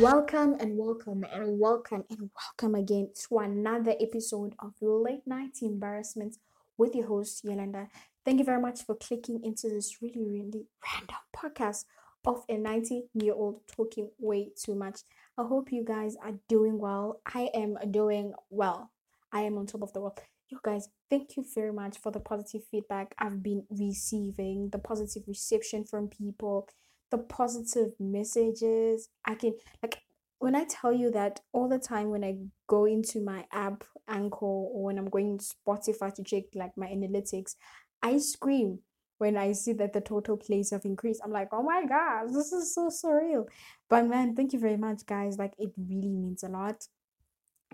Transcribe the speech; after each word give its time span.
Welcome 0.00 0.56
and 0.60 0.78
welcome 0.78 1.26
and 1.30 1.58
welcome 1.60 2.04
and 2.08 2.30
welcome 2.34 2.74
again 2.74 3.10
to 3.28 3.38
another 3.40 3.94
episode 4.00 4.54
of 4.58 4.72
Late 4.80 5.26
Night 5.26 5.58
Embarrassment 5.60 6.38
with 6.78 6.94
your 6.94 7.06
host 7.06 7.44
Yolanda. 7.44 7.86
Thank 8.24 8.38
you 8.38 8.46
very 8.46 8.62
much 8.62 8.80
for 8.86 8.94
clicking 8.94 9.44
into 9.44 9.68
this 9.68 10.00
really, 10.00 10.24
really 10.24 10.64
random 10.90 11.16
podcast 11.36 11.84
of 12.24 12.46
a 12.48 12.56
90 12.56 13.10
year 13.12 13.34
old 13.34 13.60
talking 13.66 14.08
way 14.18 14.48
too 14.56 14.74
much. 14.74 15.00
I 15.36 15.42
hope 15.42 15.70
you 15.70 15.84
guys 15.84 16.16
are 16.24 16.32
doing 16.48 16.78
well. 16.78 17.20
I 17.26 17.50
am 17.52 17.76
doing 17.90 18.32
well. 18.48 18.92
I 19.32 19.42
am 19.42 19.58
on 19.58 19.66
top 19.66 19.82
of 19.82 19.92
the 19.92 20.00
world. 20.00 20.18
You 20.48 20.60
guys, 20.64 20.88
thank 21.10 21.36
you 21.36 21.44
very 21.54 21.74
much 21.74 21.98
for 21.98 22.10
the 22.10 22.20
positive 22.20 22.62
feedback 22.70 23.14
I've 23.18 23.42
been 23.42 23.64
receiving, 23.68 24.70
the 24.70 24.78
positive 24.78 25.24
reception 25.28 25.84
from 25.84 26.08
people 26.08 26.70
the 27.10 27.18
positive 27.18 27.92
messages. 27.98 29.08
I 29.24 29.34
can 29.34 29.54
like 29.82 30.02
when 30.38 30.56
I 30.56 30.64
tell 30.64 30.92
you 30.92 31.10
that 31.10 31.40
all 31.52 31.68
the 31.68 31.78
time 31.78 32.10
when 32.10 32.24
I 32.24 32.38
go 32.66 32.86
into 32.86 33.20
my 33.20 33.44
app 33.52 33.84
Anchor 34.08 34.46
or 34.46 34.84
when 34.84 34.98
I'm 34.98 35.10
going 35.10 35.38
to 35.38 35.44
Spotify 35.44 36.14
to 36.14 36.24
check 36.24 36.44
like 36.54 36.76
my 36.76 36.86
analytics, 36.86 37.56
I 38.02 38.18
scream 38.18 38.80
when 39.18 39.36
I 39.36 39.52
see 39.52 39.74
that 39.74 39.92
the 39.92 40.00
total 40.00 40.38
plays 40.38 40.70
have 40.70 40.86
increased. 40.86 41.20
I'm 41.22 41.30
like, 41.30 41.48
oh 41.52 41.62
my 41.62 41.84
god, 41.84 42.28
this 42.28 42.52
is 42.52 42.74
so 42.74 42.88
surreal. 42.88 43.44
But 43.90 44.06
man, 44.06 44.34
thank 44.34 44.54
you 44.54 44.58
very 44.58 44.78
much, 44.78 45.04
guys. 45.04 45.36
Like 45.36 45.52
it 45.58 45.72
really 45.76 46.08
means 46.08 46.42
a 46.42 46.48
lot. 46.48 46.86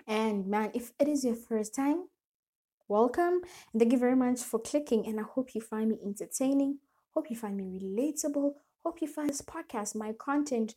And 0.08 0.48
man, 0.48 0.72
if 0.74 0.92
it 0.98 1.06
is 1.06 1.24
your 1.24 1.36
first 1.36 1.72
time, 1.72 2.08
welcome. 2.88 3.42
And 3.72 3.80
thank 3.80 3.92
you 3.92 3.98
very 3.98 4.16
much 4.16 4.40
for 4.40 4.58
clicking. 4.58 5.06
And 5.06 5.20
I 5.20 5.22
hope 5.22 5.54
you 5.54 5.60
find 5.60 5.90
me 5.90 5.98
entertaining. 6.04 6.78
Hope 7.14 7.30
you 7.30 7.36
find 7.36 7.56
me 7.56 7.80
relatable. 7.80 8.54
Hope 8.86 9.02
you 9.02 9.08
find 9.08 9.28
this 9.28 9.42
podcast, 9.42 9.96
my 9.96 10.12
content, 10.12 10.76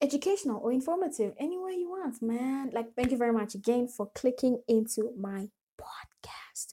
educational 0.00 0.62
or 0.62 0.72
informative, 0.72 1.34
anywhere 1.38 1.72
you 1.72 1.90
want, 1.90 2.22
man. 2.22 2.70
Like, 2.72 2.94
thank 2.96 3.10
you 3.10 3.18
very 3.18 3.34
much 3.34 3.54
again 3.54 3.86
for 3.86 4.10
clicking 4.14 4.62
into 4.66 5.12
my 5.14 5.50
podcast. 5.78 6.72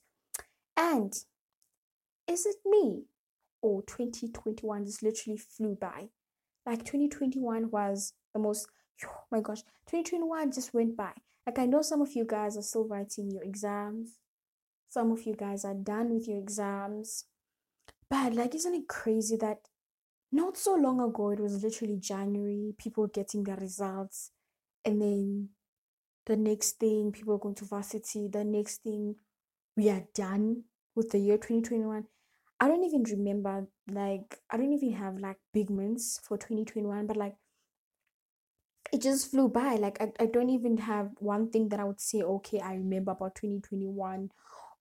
And 0.78 1.14
is 2.26 2.46
it 2.46 2.56
me 2.64 3.04
or 3.62 3.82
2021 3.82 4.86
just 4.86 5.04
literally 5.04 5.36
flew 5.38 5.76
by? 5.76 6.08
Like, 6.66 6.86
2021 6.86 7.70
was 7.70 8.14
the 8.34 8.40
most, 8.40 8.70
oh 9.06 9.24
my 9.30 9.42
gosh, 9.42 9.64
2021 9.88 10.54
just 10.54 10.74
went 10.74 10.96
by. 10.96 11.12
Like, 11.46 11.60
I 11.60 11.66
know 11.66 11.82
some 11.82 12.02
of 12.02 12.14
you 12.14 12.24
guys 12.24 12.56
are 12.56 12.62
still 12.62 12.88
writing 12.88 13.30
your 13.30 13.44
exams, 13.44 14.20
some 14.88 15.12
of 15.12 15.26
you 15.26 15.36
guys 15.36 15.66
are 15.66 15.74
done 15.74 16.14
with 16.14 16.30
your 16.30 16.38
exams. 16.38 17.26
But, 18.10 18.34
like, 18.34 18.56
isn't 18.56 18.74
it 18.74 18.88
crazy 18.88 19.36
that 19.36 19.68
not 20.32 20.58
so 20.58 20.76
long 20.76 21.02
ago, 21.02 21.32
it 21.32 21.40
was 21.40 21.64
literally 21.64 21.98
January, 21.98 22.74
people 22.78 23.08
getting 23.08 23.44
their 23.44 23.58
results. 23.58 24.32
And 24.86 25.02
then 25.02 25.50
the 26.26 26.38
next 26.38 26.74
thing, 26.80 27.12
people 27.12 27.36
are 27.36 27.40
going 27.40 27.56
to 27.56 27.66
varsity. 27.66 28.28
The 28.28 28.44
next 28.44 28.84
thing, 28.84 29.16
we 29.76 29.90
are 29.90 30.06
done 30.14 30.64
with 30.96 31.12
the 31.12 31.20
year 31.20 31.38
2021. 31.38 32.06
I 32.60 32.68
don't 32.68 32.84
even 32.84 33.04
remember, 33.04 33.68
like, 33.90 34.40
I 34.50 34.58
don't 34.58 34.74
even 34.74 34.94
have 34.94 35.18
like 35.18 35.38
big 35.54 35.70
months 35.70 36.20
for 36.24 36.38
2021, 36.38 37.08
but 37.08 37.18
like, 37.18 37.36
it 38.94 39.02
just 39.02 39.32
flew 39.32 39.48
by. 39.50 39.76
Like, 39.76 40.02
I, 40.02 40.12
I 40.20 40.26
don't 40.28 40.50
even 40.50 40.78
have 40.78 41.12
one 41.20 41.50
thing 41.50 41.70
that 41.70 41.80
I 41.80 41.84
would 41.86 42.02
say, 42.02 42.22
okay, 42.22 42.60
I 42.60 42.74
remember 42.76 43.12
about 43.12 43.36
2021 43.36 44.32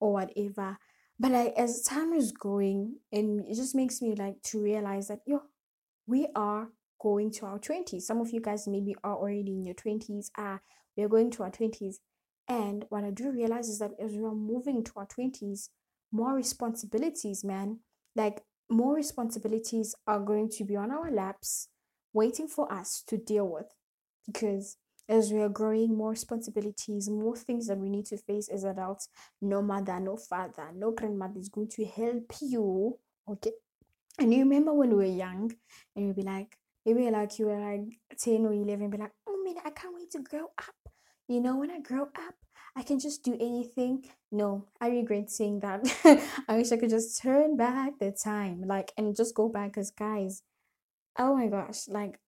or 0.00 0.12
whatever 0.12 0.78
but 1.20 1.30
like 1.30 1.52
as 1.56 1.82
time 1.82 2.12
is 2.12 2.32
going 2.32 2.96
and 3.12 3.44
it 3.48 3.54
just 3.54 3.74
makes 3.74 4.02
me 4.02 4.14
like 4.16 4.42
to 4.42 4.60
realize 4.60 5.08
that 5.08 5.20
yo 5.26 5.40
we 6.06 6.26
are 6.34 6.68
going 7.00 7.30
to 7.30 7.46
our 7.46 7.58
20s 7.58 8.02
some 8.02 8.20
of 8.20 8.30
you 8.30 8.40
guys 8.40 8.66
maybe 8.66 8.94
are 9.04 9.16
already 9.16 9.52
in 9.52 9.64
your 9.64 9.74
20s 9.74 10.30
ah 10.36 10.58
we 10.96 11.04
are 11.04 11.08
going 11.08 11.30
to 11.30 11.42
our 11.42 11.50
20s 11.50 11.96
and 12.48 12.84
what 12.88 13.04
i 13.04 13.10
do 13.10 13.30
realize 13.30 13.68
is 13.68 13.78
that 13.78 13.92
as 14.02 14.12
we 14.12 14.24
are 14.24 14.34
moving 14.34 14.82
to 14.82 14.92
our 14.96 15.06
20s 15.06 15.68
more 16.10 16.34
responsibilities 16.34 17.44
man 17.44 17.78
like 18.16 18.42
more 18.70 18.94
responsibilities 18.94 19.94
are 20.06 20.20
going 20.20 20.48
to 20.48 20.64
be 20.64 20.76
on 20.76 20.90
our 20.90 21.10
laps 21.10 21.68
waiting 22.12 22.48
for 22.48 22.72
us 22.72 23.02
to 23.08 23.16
deal 23.16 23.46
with. 23.46 23.74
Because 24.26 24.76
as 25.10 25.32
we 25.32 25.40
are 25.40 25.48
growing, 25.48 25.96
more 25.96 26.10
responsibilities, 26.10 27.10
more 27.10 27.36
things 27.36 27.66
that 27.66 27.78
we 27.78 27.88
need 27.88 28.06
to 28.06 28.16
face 28.16 28.48
as 28.48 28.64
adults. 28.64 29.08
No 29.42 29.60
mother, 29.60 29.98
no 29.98 30.16
father, 30.16 30.68
no 30.74 30.92
grandmother 30.92 31.40
is 31.40 31.48
going 31.48 31.68
to 31.68 31.84
help 31.84 32.32
you. 32.40 32.96
Okay. 33.28 33.52
And 34.18 34.32
you 34.32 34.40
remember 34.40 34.72
when 34.72 34.90
we 34.90 34.96
were 34.96 35.04
young 35.04 35.52
and 35.96 36.06
you'd 36.06 36.16
be 36.16 36.22
like, 36.22 36.56
maybe 36.86 37.10
like 37.10 37.38
you 37.38 37.46
were 37.46 37.58
like 37.58 37.98
10 38.18 38.46
or 38.46 38.52
11, 38.52 38.88
be 38.88 38.98
like, 38.98 39.12
oh 39.26 39.42
man, 39.44 39.56
I 39.64 39.70
can't 39.70 39.94
wait 39.94 40.10
to 40.12 40.20
grow 40.20 40.44
up. 40.58 40.92
You 41.28 41.40
know, 41.40 41.56
when 41.56 41.70
I 41.70 41.80
grow 41.80 42.02
up, 42.02 42.34
I 42.76 42.82
can 42.82 43.00
just 43.00 43.24
do 43.24 43.34
anything. 43.34 44.04
No, 44.30 44.66
I 44.80 44.90
regret 44.90 45.30
saying 45.30 45.60
that. 45.60 45.84
I 46.48 46.56
wish 46.56 46.70
I 46.70 46.76
could 46.76 46.90
just 46.90 47.20
turn 47.20 47.56
back 47.56 47.98
the 47.98 48.12
time, 48.12 48.62
like, 48.66 48.92
and 48.96 49.16
just 49.16 49.34
go 49.34 49.48
back. 49.48 49.72
Because, 49.72 49.90
guys, 49.90 50.42
oh 51.18 51.36
my 51.36 51.48
gosh, 51.48 51.88
like, 51.88 52.18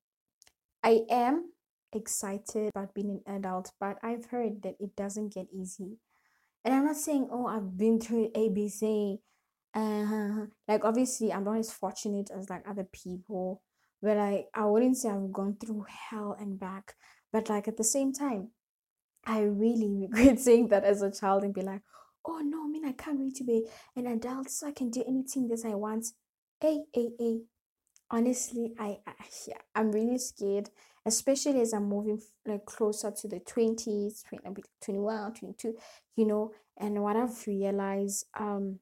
I 0.83 1.03
am 1.09 1.52
excited 1.95 2.69
about 2.69 2.95
being 2.95 3.23
an 3.27 3.37
adult, 3.37 3.73
but 3.81 3.99
I've 4.03 4.27
heard 4.27 4.63
that 4.63 4.77
it 4.81 4.97
doesn't 4.97 5.35
get 5.35 5.47
easy. 5.53 5.99
And 6.65 6.75
I'm 6.75 6.87
not 6.87 6.97
saying, 6.97 7.29
oh, 7.31 7.47
I've 7.47 7.77
been 7.77 8.01
through 8.01 8.31
ABC. 8.33 9.19
Uh, 9.75 10.47
like 10.69 10.85
obviously, 10.85 11.33
I'm 11.33 11.45
not 11.45 11.59
as 11.59 11.73
fortunate 11.73 12.31
as 12.37 12.51
like 12.51 12.69
other 12.69 12.85
people, 12.85 13.63
but 14.01 14.17
like 14.17 14.49
I 14.55 14.67
wouldn't 14.67 14.97
say 14.97 15.09
I've 15.09 15.33
gone 15.33 15.57
through 15.57 15.87
hell 16.11 16.37
and 16.39 16.59
back. 16.59 16.95
But 17.33 17.49
like 17.49 17.69
at 17.69 17.77
the 17.77 17.85
same 17.85 18.13
time, 18.13 18.51
I 19.25 19.43
really 19.43 20.09
regret 20.11 20.41
saying 20.41 20.69
that 20.69 20.85
as 20.85 21.03
a 21.03 21.11
child 21.11 21.45
and 21.45 21.55
be 21.55 21.63
like, 21.63 21.83
oh 22.27 22.41
no, 22.41 22.65
I 22.65 22.69
mean 22.69 22.85
I 22.85 22.93
can't 22.93 23.19
wait 23.19 23.35
to 23.37 23.45
be 23.45 23.67
an 23.97 24.07
adult 24.07 24.51
so 24.51 24.67
I 24.69 24.73
can 24.73 24.91
do 24.91 25.03
anything 25.07 25.49
that 25.49 25.65
I 25.65 25.75
want. 25.75 26.07
A 26.63 26.81
a 26.97 27.11
a. 27.21 27.41
Honestly, 28.13 28.75
I, 28.79 28.99
I 29.07 29.13
yeah, 29.49 29.59
I'm 29.75 29.91
really 29.93 30.19
scared 30.19 30.71
especially 31.05 31.61
as 31.61 31.73
I'm 31.73 31.89
moving 31.89 32.21
like 32.47 32.65
closer 32.65 33.11
to 33.11 33.27
the 33.27 33.41
20s, 33.41 34.23
20, 34.29 34.63
21, 34.81 35.35
22, 35.35 35.75
you 36.15 36.27
know, 36.27 36.53
and 36.77 37.03
what 37.03 37.17
I've 37.17 37.45
realized 37.47 38.27
um 38.39 38.79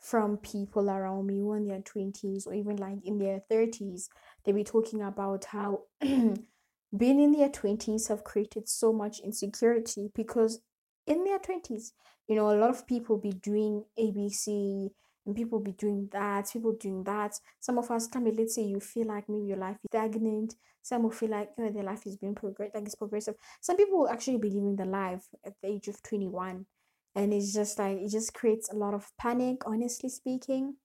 from 0.00 0.38
people 0.38 0.90
around 0.90 1.26
me 1.26 1.38
who 1.38 1.54
in 1.54 1.66
their 1.68 1.80
20s 1.82 2.46
or 2.46 2.54
even 2.54 2.76
like 2.76 2.98
in 3.04 3.18
their 3.18 3.40
30s, 3.50 4.08
they 4.44 4.52
be 4.52 4.64
talking 4.64 5.02
about 5.02 5.46
how 5.46 5.82
being 6.00 7.20
in 7.20 7.32
their 7.32 7.48
20s 7.48 8.08
have 8.08 8.24
created 8.24 8.68
so 8.68 8.92
much 8.92 9.20
insecurity 9.20 10.10
because 10.14 10.60
in 11.06 11.24
their 11.24 11.38
20s, 11.38 11.92
you 12.28 12.36
know, 12.36 12.50
a 12.50 12.58
lot 12.58 12.70
of 12.70 12.86
people 12.86 13.16
be 13.18 13.32
doing 13.32 13.84
ABC, 13.98 14.90
and 15.26 15.36
people 15.36 15.60
be 15.60 15.72
doing 15.72 16.08
that, 16.12 16.50
people 16.52 16.72
doing 16.72 17.04
that. 17.04 17.38
Some 17.60 17.78
of 17.78 17.90
us 17.90 18.06
can 18.06 18.24
be, 18.24 18.32
let's 18.32 18.54
say 18.54 18.62
you 18.62 18.80
feel 18.80 19.06
like 19.06 19.28
maybe 19.28 19.46
your 19.46 19.56
life 19.58 19.76
is 19.84 19.90
stagnant. 19.90 20.56
Some 20.82 21.04
will 21.04 21.10
feel 21.10 21.30
like 21.30 21.50
you 21.56 21.64
know, 21.64 21.70
their 21.70 21.84
life 21.84 22.06
is 22.06 22.16
being 22.16 22.34
progress 22.34 22.70
like 22.74 22.84
it's 22.84 22.94
progressive. 22.94 23.36
Some 23.60 23.76
people 23.76 24.00
will 24.00 24.08
actually 24.08 24.38
be 24.38 24.50
living 24.50 24.76
the 24.76 24.84
life 24.84 25.26
at 25.44 25.54
the 25.62 25.68
age 25.68 25.88
of 25.88 26.02
21. 26.02 26.66
And 27.14 27.32
it's 27.34 27.52
just 27.52 27.78
like 27.78 27.98
it 27.98 28.10
just 28.10 28.34
creates 28.34 28.70
a 28.70 28.76
lot 28.76 28.94
of 28.94 29.10
panic, 29.18 29.62
honestly 29.66 30.08
speaking. 30.08 30.76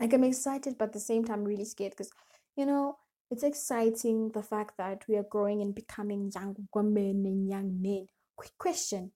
Like 0.00 0.12
I'm 0.12 0.24
excited, 0.24 0.76
but 0.78 0.86
at 0.86 0.92
the 0.92 1.00
same 1.00 1.24
time 1.24 1.44
really 1.44 1.64
scared 1.64 1.92
because 1.92 2.10
you 2.56 2.66
know 2.66 2.96
it's 3.30 3.42
exciting 3.42 4.30
the 4.30 4.42
fact 4.42 4.76
that 4.78 5.02
we 5.08 5.16
are 5.16 5.24
growing 5.24 5.60
and 5.60 5.74
becoming 5.74 6.30
young 6.34 6.56
women 6.74 7.26
and 7.26 7.48
young 7.48 7.82
men. 7.82 8.06
Quick 8.36 8.52
question. 8.58 9.12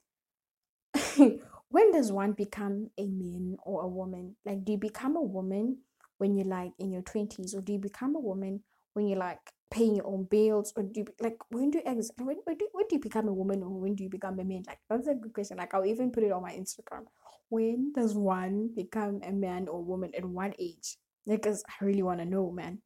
when 1.71 1.93
does 1.93 2.11
one 2.11 2.33
become 2.33 2.91
a 2.99 3.07
man 3.07 3.57
or 3.63 3.83
a 3.83 3.89
woman? 3.89 4.37
Like, 4.45 4.65
do 4.65 4.73
you 4.73 4.79
become 4.79 5.17
a 5.17 5.23
woman 5.23 5.79
when 6.19 6.37
you're 6.37 6.47
like 6.47 6.73
in 6.79 6.93
your 6.93 7.03
20s, 7.03 7.55
or 7.55 7.61
do 7.63 7.73
you 7.73 7.79
become 7.79 8.15
a 8.15 8.21
woman 8.21 8.63
when 8.93 9.07
you're 9.07 9.19
like 9.19 9.39
paying 9.71 9.95
your 9.95 10.07
own 10.07 10.25
bills, 10.25 10.73
or 10.77 10.83
do 10.83 11.01
you 11.01 11.07
like 11.21 11.39
when 11.51 11.71
do 11.71 11.79
you 11.79 11.85
ex- 11.87 12.11
when, 12.19 12.37
when, 12.45 12.57
do, 12.59 12.69
when 12.73 12.87
do 12.89 12.97
you 12.97 13.01
become 13.01 13.29
a 13.29 13.33
woman, 13.33 13.63
or 13.63 13.71
when 13.71 13.95
do 13.95 14.03
you 14.03 14.11
become 14.11 14.39
a 14.41 14.45
man? 14.45 14.65
Like, 14.67 14.81
that's 14.91 15.07
a 15.07 15.15
good 15.15 15.33
question. 15.33 15.59
Like, 15.59 15.73
I'll 15.73 15.87
even 15.87 16.11
put 16.11 16.25
it 16.25 16.33
on 16.33 16.43
my 16.43 16.53
Instagram. 16.53 17.05
When 17.49 17.93
does 17.95 18.15
one 18.15 18.71
become 18.75 19.21
a 19.25 19.33
man 19.33 19.69
or 19.69 19.83
woman 19.83 20.11
at 20.17 20.25
what 20.25 20.55
age? 20.59 20.97
Because 21.27 21.63
I 21.69 21.85
really 21.85 22.03
want 22.03 22.19
to 22.19 22.27
know, 22.27 22.51
man. 22.51 22.83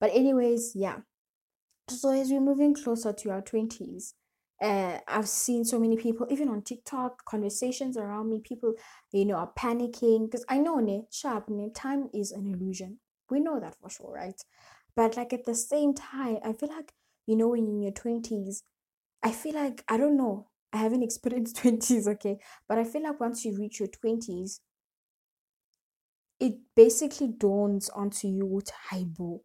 But, 0.00 0.10
anyways, 0.14 0.72
yeah. 0.76 0.98
So, 1.88 2.10
as 2.10 2.30
we're 2.30 2.40
moving 2.40 2.74
closer 2.74 3.12
to 3.12 3.30
our 3.30 3.42
20s, 3.42 4.14
uh, 4.62 4.98
I've 5.08 5.28
seen 5.28 5.64
so 5.64 5.78
many 5.78 5.96
people, 5.96 6.26
even 6.30 6.48
on 6.48 6.62
TikTok, 6.62 7.24
conversations 7.26 7.96
around 7.96 8.30
me, 8.30 8.40
people, 8.40 8.74
you 9.12 9.24
know, 9.26 9.36
are 9.36 9.52
panicking 9.58 10.26
because 10.30 10.44
I 10.48 10.58
know, 10.58 10.76
ne, 10.78 11.06
sharp, 11.10 11.48
ne, 11.50 11.70
time 11.74 12.08
is 12.14 12.32
an 12.32 12.46
illusion. 12.46 12.98
We 13.30 13.40
know 13.40 13.60
that 13.60 13.76
for 13.80 13.90
sure, 13.90 14.12
right? 14.12 14.40
But 14.94 15.16
like 15.16 15.32
at 15.32 15.44
the 15.44 15.54
same 15.54 15.94
time, 15.94 16.38
I 16.44 16.52
feel 16.52 16.68
like, 16.70 16.92
you 17.26 17.36
know, 17.36 17.48
when 17.48 17.66
you're 17.66 17.76
in 17.76 17.82
your 17.82 17.92
20s, 17.92 18.62
I 19.22 19.32
feel 19.32 19.54
like, 19.54 19.84
I 19.88 19.96
don't 19.96 20.16
know, 20.16 20.48
I 20.72 20.78
haven't 20.78 21.02
experienced 21.08 21.56
20s, 21.56 22.06
okay? 22.08 22.38
But 22.68 22.78
I 22.78 22.84
feel 22.84 23.02
like 23.02 23.20
once 23.20 23.44
you 23.44 23.56
reach 23.58 23.80
your 23.80 23.88
20s, 23.88 24.60
it 26.40 26.58
basically 26.76 27.28
dawns 27.28 27.88
onto 27.90 28.28
you 28.28 28.44
what 28.44 28.70
haibo. 28.90 29.40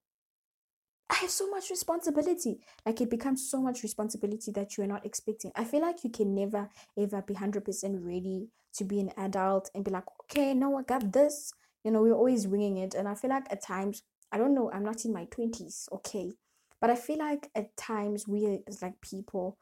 I 1.09 1.15
have 1.15 1.29
so 1.29 1.49
much 1.49 1.69
responsibility. 1.69 2.59
Like 2.85 2.99
it 3.01 3.09
becomes 3.09 3.49
so 3.49 3.61
much 3.61 3.83
responsibility 3.83 4.51
that 4.51 4.77
you 4.77 4.83
are 4.83 4.87
not 4.87 5.05
expecting. 5.05 5.51
I 5.55 5.63
feel 5.63 5.81
like 5.81 6.03
you 6.03 6.09
can 6.09 6.35
never 6.35 6.69
ever 6.97 7.21
be 7.21 7.33
100% 7.33 8.05
ready 8.05 8.49
to 8.75 8.83
be 8.83 8.99
an 8.99 9.11
adult 9.17 9.69
and 9.73 9.83
be 9.83 9.91
like, 9.91 10.03
okay, 10.23 10.53
no, 10.53 10.77
I 10.77 10.83
got 10.83 11.11
this. 11.13 11.53
You 11.83 11.91
know, 11.91 12.01
we're 12.01 12.13
always 12.13 12.47
winging 12.47 12.77
it. 12.77 12.93
And 12.93 13.07
I 13.07 13.15
feel 13.15 13.29
like 13.29 13.45
at 13.51 13.63
times, 13.63 14.03
I 14.31 14.37
don't 14.37 14.53
know, 14.53 14.69
I'm 14.71 14.83
not 14.83 15.05
in 15.05 15.13
my 15.13 15.25
20s, 15.25 15.91
okay. 15.93 16.33
But 16.81 16.89
I 16.89 16.95
feel 16.95 17.19
like 17.19 17.49
at 17.55 17.75
times 17.77 18.27
we 18.27 18.59
as 18.67 18.81
like 18.81 18.99
people, 19.01 19.57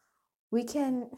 we 0.52 0.64
can, 0.64 1.12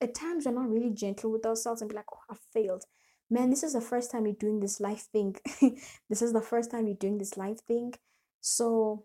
at 0.00 0.14
times 0.14 0.46
we're 0.46 0.52
not 0.52 0.70
really 0.70 0.90
gentle 0.90 1.32
with 1.32 1.44
ourselves 1.44 1.82
and 1.82 1.90
be 1.90 1.96
like, 1.96 2.06
oh, 2.14 2.20
I 2.30 2.36
failed. 2.52 2.84
Man, 3.28 3.50
this 3.50 3.62
is 3.62 3.72
the 3.72 3.80
first 3.80 4.10
time 4.10 4.26
you're 4.26 4.34
doing 4.34 4.60
this 4.60 4.80
life 4.80 5.08
thing. 5.12 5.36
this 6.08 6.22
is 6.22 6.32
the 6.32 6.40
first 6.40 6.70
time 6.70 6.86
you're 6.86 6.96
doing 6.96 7.18
this 7.18 7.36
life 7.36 7.60
thing. 7.66 7.94
So 8.40 9.04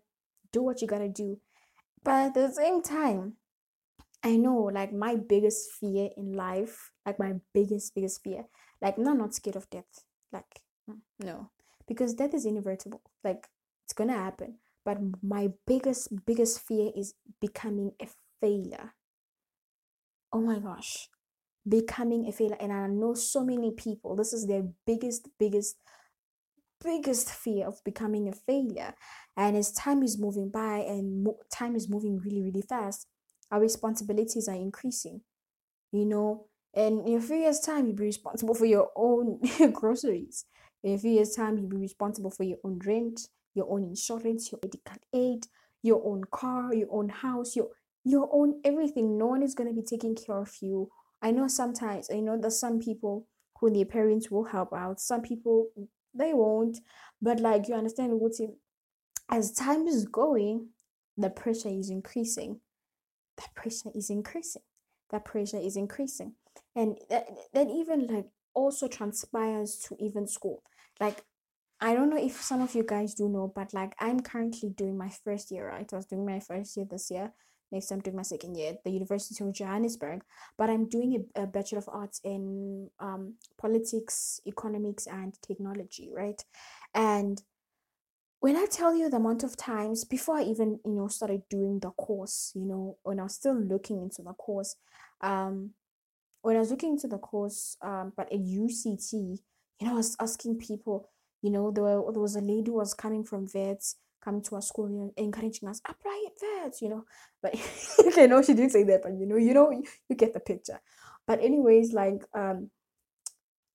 do 0.52 0.62
what 0.62 0.80
you 0.80 0.88
gotta 0.88 1.08
do. 1.08 1.40
But 2.02 2.28
at 2.28 2.34
the 2.34 2.52
same 2.52 2.82
time, 2.82 3.34
I 4.22 4.36
know 4.36 4.70
like 4.72 4.92
my 4.92 5.16
biggest 5.16 5.72
fear 5.72 6.10
in 6.16 6.32
life, 6.32 6.90
like 7.06 7.18
my 7.18 7.34
biggest, 7.54 7.94
biggest 7.94 8.22
fear, 8.22 8.46
like 8.82 8.98
I'm 8.98 9.18
not 9.18 9.34
scared 9.34 9.56
of 9.56 9.70
death. 9.70 10.04
Like, 10.32 10.62
mm, 10.90 10.98
no, 11.20 11.50
because 11.86 12.14
death 12.14 12.34
is 12.34 12.44
inevitable. 12.44 13.02
Like, 13.24 13.48
it's 13.84 13.94
gonna 13.94 14.14
happen. 14.14 14.58
But 14.84 14.98
my 15.22 15.50
biggest, 15.66 16.08
biggest 16.26 16.60
fear 16.60 16.90
is 16.96 17.14
becoming 17.40 17.92
a 18.00 18.08
failure. 18.40 18.94
Oh 20.32 20.40
my 20.40 20.58
gosh, 20.58 21.08
becoming 21.68 22.26
a 22.26 22.32
failure. 22.32 22.56
And 22.60 22.72
I 22.72 22.86
know 22.86 23.14
so 23.14 23.44
many 23.44 23.72
people, 23.72 24.16
this 24.16 24.32
is 24.32 24.46
their 24.46 24.64
biggest, 24.86 25.28
biggest 25.38 25.76
biggest 26.82 27.30
fear 27.30 27.66
of 27.66 27.82
becoming 27.84 28.28
a 28.28 28.32
failure. 28.32 28.94
And 29.36 29.56
as 29.56 29.72
time 29.72 30.02
is 30.02 30.18
moving 30.18 30.50
by 30.50 30.78
and 30.78 31.24
mo- 31.24 31.38
time 31.52 31.76
is 31.76 31.88
moving 31.88 32.18
really, 32.18 32.42
really 32.42 32.62
fast, 32.62 33.06
our 33.50 33.60
responsibilities 33.60 34.48
are 34.48 34.54
increasing. 34.54 35.22
You 35.92 36.04
know, 36.04 36.46
and 36.74 37.06
in 37.08 37.16
a 37.16 37.20
few 37.20 37.36
years' 37.36 37.60
time, 37.60 37.86
you'll 37.86 37.96
be 37.96 38.04
responsible 38.04 38.54
for 38.54 38.66
your 38.66 38.90
own 38.94 39.40
groceries. 39.72 40.44
In 40.82 40.94
a 40.94 40.98
few 40.98 41.10
years' 41.10 41.34
time, 41.34 41.58
you'll 41.58 41.68
be 41.68 41.76
responsible 41.76 42.30
for 42.30 42.44
your 42.44 42.58
own 42.64 42.78
rent, 42.84 43.28
your 43.54 43.70
own 43.70 43.84
insurance, 43.84 44.52
your 44.52 44.60
medical 44.62 44.96
aid, 45.14 45.46
your 45.82 46.02
own 46.04 46.24
car, 46.30 46.74
your 46.74 46.88
own 46.90 47.08
house, 47.08 47.56
your 47.56 47.68
your 48.04 48.28
own 48.32 48.60
everything. 48.64 49.18
No 49.18 49.26
one 49.26 49.42
is 49.42 49.54
going 49.54 49.68
to 49.68 49.74
be 49.74 49.82
taking 49.86 50.14
care 50.14 50.36
of 50.38 50.54
you. 50.60 50.90
I 51.20 51.30
know 51.30 51.48
sometimes, 51.48 52.08
I 52.12 52.20
know 52.20 52.38
that 52.40 52.52
some 52.52 52.78
people 52.78 53.26
who 53.60 53.70
their 53.70 53.84
parents 53.84 54.30
will 54.30 54.44
help 54.44 54.72
out. 54.72 55.00
Some 55.00 55.22
people 55.22 55.68
they 56.18 56.34
won't. 56.34 56.78
But 57.20 57.40
like 57.40 57.68
you 57.68 57.74
understand 57.74 58.20
what 58.20 58.32
if 58.38 58.50
as 59.30 59.52
time 59.52 59.86
is 59.86 60.06
going, 60.06 60.68
the 61.16 61.30
pressure 61.30 61.68
is 61.68 61.90
increasing. 61.90 62.60
The 63.36 63.44
pressure 63.54 63.90
is 63.94 64.10
increasing. 64.10 64.62
The 65.10 65.20
pressure 65.20 65.58
is 65.58 65.76
increasing. 65.76 66.34
And 66.74 66.98
that, 67.10 67.26
that 67.52 67.68
even 67.68 68.06
like 68.06 68.26
also 68.54 68.88
transpires 68.88 69.76
to 69.88 69.96
even 69.98 70.26
school. 70.26 70.62
Like 71.00 71.22
I 71.80 71.94
don't 71.94 72.10
know 72.10 72.18
if 72.22 72.40
some 72.42 72.60
of 72.60 72.74
you 72.74 72.82
guys 72.82 73.14
do 73.14 73.28
know, 73.28 73.52
but 73.54 73.72
like 73.72 73.94
I'm 74.00 74.20
currently 74.20 74.70
doing 74.70 74.96
my 74.98 75.10
first 75.24 75.50
year, 75.50 75.68
right? 75.68 75.88
I 75.92 75.96
was 75.96 76.06
doing 76.06 76.26
my 76.26 76.40
first 76.40 76.76
year 76.76 76.86
this 76.90 77.10
year. 77.10 77.32
Next, 77.70 77.90
I'm 77.90 78.00
doing 78.00 78.16
my 78.16 78.22
second 78.22 78.56
year 78.56 78.70
at 78.70 78.84
the 78.84 78.90
University 78.90 79.44
of 79.44 79.52
Johannesburg. 79.52 80.22
But 80.56 80.70
I'm 80.70 80.88
doing 80.88 81.26
a, 81.36 81.42
a 81.42 81.46
Bachelor 81.46 81.78
of 81.78 81.88
Arts 81.88 82.20
in 82.24 82.90
um, 82.98 83.34
politics, 83.58 84.40
economics, 84.46 85.06
and 85.06 85.34
technology, 85.46 86.10
right? 86.14 86.42
And 86.94 87.42
when 88.40 88.56
I 88.56 88.66
tell 88.70 88.94
you 88.94 89.10
the 89.10 89.16
amount 89.16 89.42
of 89.42 89.56
times 89.56 90.04
before 90.04 90.38
I 90.38 90.44
even 90.44 90.78
you 90.84 90.92
know 90.92 91.08
started 91.08 91.42
doing 91.50 91.80
the 91.80 91.90
course, 91.90 92.52
you 92.54 92.64
know, 92.64 92.96
when 93.02 93.20
I 93.20 93.24
was 93.24 93.34
still 93.34 93.54
looking 93.54 94.00
into 94.00 94.22
the 94.22 94.32
course, 94.32 94.76
um, 95.20 95.70
when 96.42 96.56
I 96.56 96.60
was 96.60 96.70
looking 96.70 96.92
into 96.92 97.08
the 97.08 97.18
course, 97.18 97.76
um, 97.82 98.12
but 98.16 98.32
at 98.32 98.38
UCT, 98.38 99.12
you 99.12 99.86
know, 99.86 99.92
I 99.92 99.96
was 99.96 100.16
asking 100.20 100.58
people, 100.58 101.10
you 101.42 101.50
know, 101.50 101.70
there, 101.70 101.84
were, 101.84 102.12
there 102.12 102.22
was 102.22 102.36
a 102.36 102.40
lady 102.40 102.70
who 102.70 102.76
was 102.76 102.94
coming 102.94 103.24
from 103.24 103.48
Wits 103.52 103.96
coming 104.22 104.42
to 104.42 104.56
our 104.56 104.62
school 104.62 104.86
and 104.86 105.12
encouraging 105.16 105.68
us, 105.68 105.80
apply 105.88 106.26
first, 106.38 106.82
you 106.82 106.88
know. 106.88 107.04
But 107.42 107.54
okay, 108.06 108.26
no, 108.26 108.42
she 108.42 108.54
didn't 108.54 108.72
say 108.72 108.84
that, 108.84 109.02
but 109.02 109.12
you 109.12 109.26
know, 109.26 109.36
you 109.36 109.54
know, 109.54 109.70
you 110.08 110.16
get 110.16 110.34
the 110.34 110.40
picture. 110.40 110.80
But 111.26 111.40
anyways, 111.40 111.92
like 111.92 112.22
um 112.34 112.70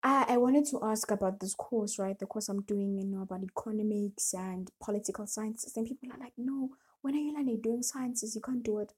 I, 0.04 0.26
I 0.30 0.38
wanted 0.38 0.66
to 0.68 0.84
ask 0.84 1.10
about 1.12 1.40
this 1.40 1.56
course, 1.56 1.98
right? 1.98 2.18
The 2.20 2.26
course 2.26 2.50
I'm 2.50 2.62
doing, 2.64 2.98
you 2.98 3.06
know, 3.06 3.22
about 3.22 3.44
economics 3.44 4.34
and 4.34 4.70
political 4.84 5.26
sciences. 5.26 5.78
And 5.78 5.88
people 5.88 6.10
are 6.12 6.20
like, 6.20 6.34
no, 6.38 6.72
when 7.02 7.16
are 7.16 7.20
you 7.20 7.34
learning 7.34 7.62
doing 7.62 7.82
sciences? 7.82 8.36
You 8.36 8.42
can't 8.42 8.64
do 8.64 8.80
it. 8.80 8.92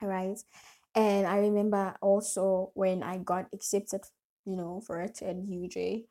All 0.00 0.08
right. 0.08 0.38
And 0.94 1.26
I 1.26 1.38
remember 1.38 1.96
also 2.00 2.70
when 2.72 3.02
I 3.02 3.18
got 3.18 3.48
accepted, 3.52 4.00
you 4.46 4.56
know, 4.56 4.82
for 4.86 5.02
it 5.02 5.20
at 5.20 5.36
UJ, 5.36 6.04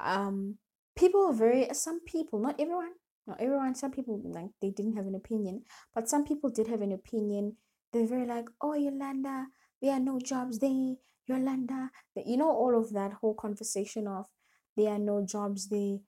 um, 0.00 0.56
people 0.96 1.24
are 1.26 1.32
very 1.32 1.68
some 1.72 2.00
people, 2.00 2.40
not 2.40 2.60
everyone, 2.60 2.92
not 3.26 3.40
everyone, 3.40 3.74
some 3.74 3.90
people 3.90 4.20
like 4.24 4.50
they 4.60 4.70
didn't 4.70 4.96
have 4.96 5.06
an 5.06 5.14
opinion, 5.14 5.62
but 5.94 6.08
some 6.08 6.24
people 6.24 6.50
did 6.50 6.66
have 6.68 6.82
an 6.82 6.92
opinion. 6.92 7.56
They're 7.92 8.06
very 8.06 8.26
like, 8.26 8.46
oh 8.60 8.74
Yolanda, 8.74 9.46
there 9.80 9.92
are 9.92 10.00
no 10.00 10.18
jobs 10.18 10.58
there, 10.58 10.94
Yolanda. 11.26 11.90
You 12.16 12.36
know, 12.36 12.50
all 12.50 12.78
of 12.78 12.92
that 12.92 13.14
whole 13.14 13.34
conversation 13.34 14.06
of 14.06 14.26
there 14.76 14.90
are 14.90 14.98
no 14.98 15.24
jobs 15.24 15.68
there. 15.68 15.98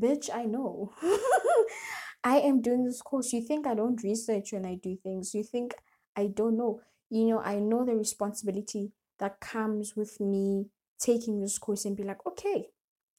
Bitch, 0.00 0.30
I 0.32 0.44
know. 0.44 0.92
I 2.24 2.38
am 2.38 2.60
doing 2.60 2.84
this 2.84 3.02
course. 3.02 3.32
You 3.32 3.42
think 3.42 3.66
I 3.66 3.74
don't 3.74 4.02
research 4.02 4.52
when 4.52 4.64
I 4.66 4.76
do 4.76 4.96
things. 5.02 5.34
You 5.34 5.42
think 5.42 5.74
I 6.16 6.28
don't 6.28 6.56
know. 6.56 6.80
You 7.10 7.26
know, 7.28 7.40
I 7.40 7.58
know 7.58 7.84
the 7.84 7.94
responsibility 7.96 8.92
that 9.18 9.40
comes 9.40 9.96
with 9.96 10.20
me 10.20 10.66
taking 10.98 11.40
this 11.40 11.58
course 11.58 11.84
and 11.84 11.96
be 11.96 12.02
like, 12.02 12.24
okay, 12.26 12.68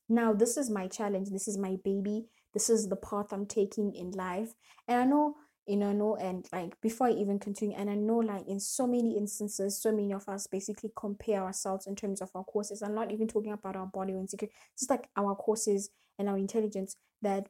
now 0.08 0.34
this 0.34 0.58
is 0.58 0.70
my 0.70 0.88
challenge. 0.88 1.30
This 1.30 1.48
is 1.48 1.58
my 1.58 1.78
baby 1.84 2.26
this 2.54 2.70
is 2.70 2.88
the 2.90 2.96
path 2.96 3.32
I'm 3.32 3.46
taking 3.46 3.94
in 3.96 4.12
life. 4.12 4.54
And 4.88 5.00
I 5.00 5.06
know, 5.06 5.36
you 5.68 5.78
know, 5.78 6.16
and 6.18 6.46
like 6.52 6.80
before 6.82 7.08
I 7.08 7.12
even 7.12 7.40
continue, 7.40 7.76
and 7.78 7.90
I 7.90 7.96
know, 7.96 8.18
like 8.18 8.48
in 8.48 8.60
so 8.60 8.88
many 8.88 9.18
instances, 9.18 9.82
so 9.82 9.92
many 9.92 10.14
of 10.14 10.28
us 10.28 10.48
basically 10.48 10.92
compare 10.96 11.42
ourselves 11.44 11.88
in 11.88 11.96
terms 11.96 12.22
of 12.22 12.30
our 12.36 12.44
courses. 12.44 12.82
I'm 12.82 12.96
not 12.96 13.12
even 13.12 13.28
talking 13.28 13.54
about 13.54 13.76
our 13.76 13.86
body 13.86 14.14
or 14.14 14.20
insecurity, 14.20 14.56
just 14.78 14.90
like 14.90 15.08
our 15.16 15.36
courses 15.36 15.90
and 16.20 16.28
our 16.28 16.38
intelligence. 16.38 16.96
That 17.22 17.48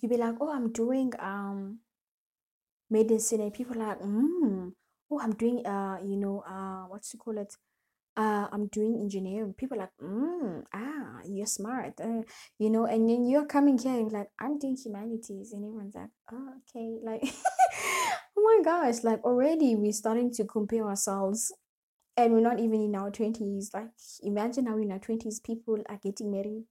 you 0.00 0.08
be 0.08 0.16
like, 0.16 0.36
oh, 0.40 0.52
I'm 0.52 0.72
doing 0.72 1.12
um 1.18 1.80
medicine, 2.90 3.40
and 3.40 3.52
people 3.52 3.80
are 3.80 3.88
like, 3.88 4.00
hmm, 4.00 4.68
oh, 5.10 5.20
I'm 5.20 5.34
doing 5.34 5.64
uh, 5.66 5.98
you 6.04 6.16
know, 6.16 6.42
uh, 6.48 6.88
what's 6.88 7.10
to 7.10 7.16
call 7.18 7.38
it? 7.38 7.54
Uh, 8.16 8.46
I'm 8.52 8.66
doing 8.66 8.98
engineering. 9.00 9.54
People 9.56 9.78
are 9.78 9.82
like, 9.82 9.96
mm, 10.02 10.62
ah, 10.74 11.20
you're 11.26 11.46
smart, 11.46 11.94
uh, 12.02 12.22
you 12.58 12.70
know, 12.70 12.84
and 12.84 13.08
then 13.08 13.26
you're 13.26 13.46
coming 13.46 13.78
here 13.78 13.94
and 13.94 14.12
like, 14.12 14.28
I'm 14.38 14.58
doing 14.58 14.76
humanities, 14.76 15.52
and 15.52 15.64
everyone's 15.64 15.94
like, 15.94 16.10
oh, 16.30 16.54
okay, 16.60 16.98
like, 17.02 17.22
oh 18.36 18.42
my 18.42 18.60
gosh, 18.64 19.02
like 19.02 19.24
already 19.24 19.76
we're 19.76 19.92
starting 19.92 20.30
to 20.34 20.44
compare 20.44 20.86
ourselves, 20.86 21.52
and 22.16 22.34
we're 22.34 22.40
not 22.40 22.60
even 22.60 22.82
in 22.82 22.94
our 22.94 23.10
twenties. 23.10 23.70
Like, 23.72 23.90
imagine 24.22 24.66
how 24.66 24.78
in 24.78 24.92
our 24.92 24.98
twenties, 24.98 25.40
people 25.40 25.78
are 25.88 26.00
getting 26.02 26.30
married, 26.30 26.66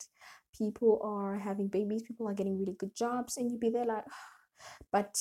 people 0.56 1.02
are 1.04 1.40
having 1.40 1.70
babies, 1.70 2.04
people 2.04 2.28
are 2.28 2.36
getting 2.36 2.60
really 2.60 2.76
good 2.78 2.96
jobs, 2.96 3.38
and 3.38 3.50
you'd 3.50 3.60
be 3.60 3.72
there 3.72 3.86
like, 3.86 4.06
but 4.92 5.18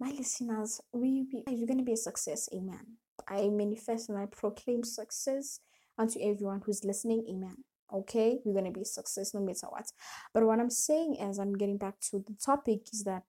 my 0.00 0.10
listeners, 0.10 0.80
we 0.92 1.26
be, 1.30 1.44
you're 1.48 1.68
gonna 1.68 1.84
be 1.84 1.92
a 1.92 1.96
success, 1.96 2.48
amen. 2.52 2.98
I 3.28 3.48
manifest 3.48 4.08
and 4.08 4.18
I 4.18 4.26
proclaim 4.26 4.84
success 4.84 5.60
unto 5.96 6.20
everyone 6.20 6.62
who's 6.64 6.84
listening. 6.84 7.24
Amen. 7.28 7.56
Okay, 7.92 8.38
we're 8.44 8.54
gonna 8.54 8.70
be 8.70 8.84
success 8.84 9.32
no 9.34 9.40
matter 9.40 9.66
what. 9.68 9.90
But 10.34 10.44
what 10.44 10.60
I'm 10.60 10.70
saying 10.70 11.18
as 11.20 11.38
I'm 11.38 11.56
getting 11.56 11.78
back 11.78 12.00
to 12.10 12.18
the 12.18 12.34
topic 12.34 12.92
is 12.92 13.04
that 13.04 13.22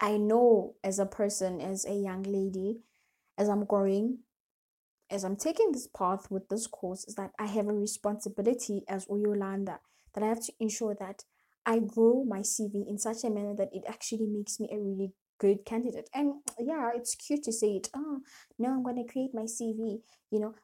I 0.00 0.16
know 0.16 0.74
as 0.82 0.98
a 0.98 1.06
person, 1.06 1.60
as 1.60 1.84
a 1.84 1.94
young 1.94 2.24
lady, 2.24 2.80
as 3.38 3.48
I'm 3.48 3.64
growing, 3.64 4.18
as 5.10 5.24
I'm 5.24 5.36
taking 5.36 5.72
this 5.72 5.86
path 5.86 6.30
with 6.30 6.48
this 6.48 6.66
course, 6.66 7.04
is 7.04 7.14
that 7.16 7.32
I 7.38 7.46
have 7.46 7.68
a 7.68 7.72
responsibility 7.72 8.82
as 8.88 9.06
Uyolanda 9.06 9.78
that 10.14 10.24
I 10.24 10.26
have 10.26 10.44
to 10.44 10.52
ensure 10.58 10.96
that 10.98 11.24
I 11.64 11.78
grow 11.78 12.24
my 12.24 12.40
CV 12.40 12.88
in 12.88 12.98
such 12.98 13.22
a 13.24 13.30
manner 13.30 13.54
that 13.54 13.72
it 13.72 13.84
actually 13.86 14.26
makes 14.26 14.58
me 14.58 14.68
a 14.72 14.78
really 14.78 15.12
good 15.42 15.64
candidate. 15.66 16.08
And 16.14 16.34
yeah, 16.58 16.90
it's 16.94 17.14
cute 17.16 17.42
to 17.44 17.52
say 17.52 17.72
it. 17.76 17.88
Oh, 17.94 18.20
no, 18.58 18.70
I'm 18.70 18.82
going 18.82 19.04
to 19.04 19.12
create 19.12 19.34
my 19.34 19.42
CV. 19.42 20.00
You 20.30 20.40
know, 20.40 20.54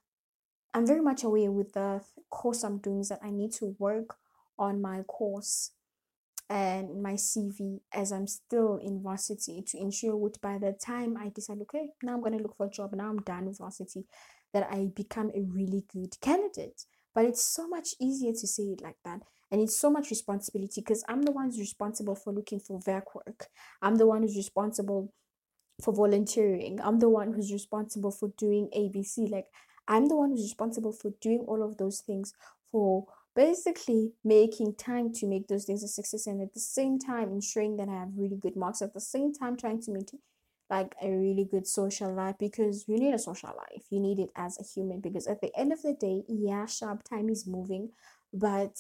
I'm 0.73 0.87
very 0.87 1.03
much 1.03 1.25
aware 1.25 1.51
with 1.51 1.73
the 1.73 2.01
course 2.31 2.63
I'm 2.63 2.79
doing 2.79 3.01
is 3.01 3.09
that 3.09 3.21
I 3.23 3.31
need 3.31 3.53
to 3.55 3.75
work 3.79 4.17
on 4.59 4.81
my 4.81 5.03
course 5.03 5.73
and 6.49 7.03
my 7.03 7.15
CV 7.15 7.81
as 7.93 8.13
I'm 8.13 8.27
still 8.27 8.79
in 8.83 9.03
varsity 9.03 9.63
to 9.69 9.79
ensure 9.79 10.19
that 10.29 10.41
by 10.41 10.59
the 10.59 10.73
time 10.73 11.17
I 11.19 11.31
decide, 11.35 11.59
okay, 11.63 11.91
now 12.03 12.15
I'm 12.15 12.21
going 12.21 12.37
to 12.39 12.43
look 12.43 12.57
for 12.57 12.67
a 12.67 12.71
job, 12.71 12.95
now 12.95 13.11
I'm 13.11 13.23
done 13.23 13.47
with 13.47 13.59
varsity, 13.59 14.05
that 14.55 14.69
I 14.71 14.89
become 14.95 15.31
a 15.35 15.43
really 15.43 15.85
good 15.93 16.19
candidate. 16.21 16.85
But 17.15 17.27
it's 17.27 17.43
so 17.43 17.69
much 17.69 17.89
easier 18.01 18.33
to 18.33 18.47
say 18.47 18.63
it 18.65 18.81
like 18.81 18.97
that. 19.05 19.21
And 19.51 19.61
it's 19.61 19.79
so 19.79 19.91
much 19.91 20.11
responsibility 20.11 20.81
because 20.81 21.05
i'm 21.09 21.23
the 21.23 21.33
one 21.33 21.47
who's 21.47 21.59
responsible 21.59 22.15
for 22.15 22.33
looking 22.33 22.61
for 22.61 22.81
work 22.87 23.15
work. 23.15 23.49
I'm 23.83 23.97
the 23.97 24.07
one 24.07 24.23
who's 24.23 24.37
responsible 24.37 25.13
for 25.83 25.95
volunteering. 25.95 26.81
I'm 26.83 26.99
the 26.99 27.09
one 27.09 27.33
who's 27.33 27.53
responsible 27.53 28.11
for 28.11 28.31
doing 28.37 28.69
abc 28.77 29.31
like 29.31 29.47
i'm 29.87 30.07
the 30.07 30.17
one 30.17 30.31
who's 30.31 30.43
responsible 30.43 30.93
for 30.93 31.13
doing 31.21 31.45
all 31.49 31.63
of 31.63 31.77
those 31.79 32.01
things 32.01 32.35
for 32.71 33.07
basically 33.35 34.13
making 34.25 34.75
time 34.75 35.13
to 35.13 35.27
make 35.27 35.47
those 35.49 35.65
things 35.65 35.83
a 35.83 35.89
success 35.89 36.27
and 36.27 36.43
at 36.43 36.53
the 36.55 36.61
same 36.61 36.99
time 36.99 37.31
ensuring 37.31 37.77
that 37.77 37.89
i 37.89 37.95
have 37.95 38.09
really 38.17 38.37
good 38.37 38.57
marks 38.57 38.83
at 38.83 38.93
the 38.95 39.01
same 39.01 39.33
time 39.33 39.57
trying 39.57 39.81
to 39.81 39.93
maintain 39.93 40.21
like 40.71 40.95
a 41.03 41.11
really 41.11 41.47
good 41.51 41.67
social 41.67 42.13
life 42.13 42.37
because 42.39 42.85
you 42.89 42.99
need 42.99 43.15
a 43.15 43.19
social 43.19 43.51
life. 43.57 43.85
You 43.91 44.01
need 44.01 44.19
it 44.19 44.31
as 44.37 44.59
a 44.61 44.65
human 44.65 45.01
because 45.01 45.27
at 45.27 45.41
the 45.41 45.51
end 45.57 45.73
of 45.73 45.83
the 45.83 45.95
day 45.95 46.23
yeah 46.29 46.67
sharp 46.67 47.03
time 47.09 47.29
is 47.31 47.47
moving 47.47 47.91
but 48.33 48.77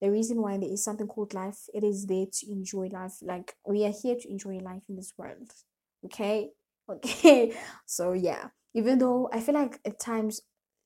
the 0.00 0.10
reason 0.10 0.40
why 0.42 0.56
there 0.58 0.70
is 0.70 0.84
something 0.84 1.06
called 1.06 1.34
life 1.34 1.68
it 1.72 1.84
is 1.84 2.06
there 2.06 2.26
to 2.32 2.50
enjoy 2.50 2.88
life. 2.92 3.14
Like 3.22 3.54
we 3.66 3.84
are 3.84 3.92
here 4.02 4.16
to 4.16 4.30
enjoy 4.30 4.58
life 4.58 4.82
in 4.88 4.96
this 4.96 5.12
world 5.16 5.52
okay? 6.04 6.50
Okay 6.86 7.56
so 7.86 8.12
yeah. 8.12 8.48
Even 8.74 8.98
though 8.98 9.30
i 9.32 9.40
feel 9.40 9.54
like 9.54 9.80
at 9.86 9.98
times 9.98 10.42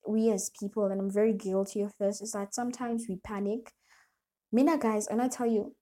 we 0.07 0.31
as 0.31 0.51
people 0.61 0.87
and 0.87 1.01
i'm 1.01 1.11
very 1.11 1.33
guilty 1.33 1.81
of 1.83 1.93
this 1.99 2.21
is 2.21 2.33
that 2.33 2.55
sometimes 2.55 3.07
we 3.09 3.17
panic. 3.17 3.73
Mina 4.53 4.79
guys 4.79 5.09
and 5.09 5.21
i 5.21 5.27
tell 5.27 5.47
you 5.47 5.75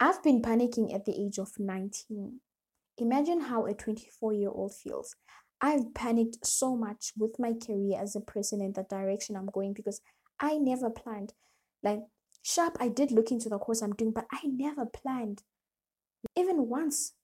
i've 0.00 0.22
been 0.24 0.42
panicking 0.42 0.92
at 0.92 1.04
the 1.04 1.14
age 1.14 1.38
of 1.38 1.50
19 1.56 2.40
Imagine 2.98 3.40
how 3.40 3.66
a 3.66 3.74
24 3.74 4.32
year 4.34 4.50
old 4.50 4.74
feels. 4.74 5.16
I've 5.60 5.94
panicked 5.94 6.44
so 6.46 6.76
much 6.76 7.12
with 7.16 7.38
my 7.38 7.52
career 7.54 7.98
as 8.00 8.16
a 8.16 8.20
person 8.20 8.60
in 8.60 8.72
the 8.72 8.82
direction 8.82 9.36
I'm 9.36 9.46
going 9.46 9.72
because 9.72 10.00
I 10.40 10.58
never 10.58 10.90
planned. 10.90 11.32
Like, 11.82 12.00
sharp, 12.42 12.76
I 12.80 12.88
did 12.88 13.10
look 13.10 13.30
into 13.30 13.48
the 13.48 13.58
course 13.58 13.82
I'm 13.82 13.94
doing, 13.94 14.12
but 14.12 14.26
I 14.32 14.40
never 14.44 14.84
planned. 14.84 15.42
Even 16.36 16.68
once 16.68 17.14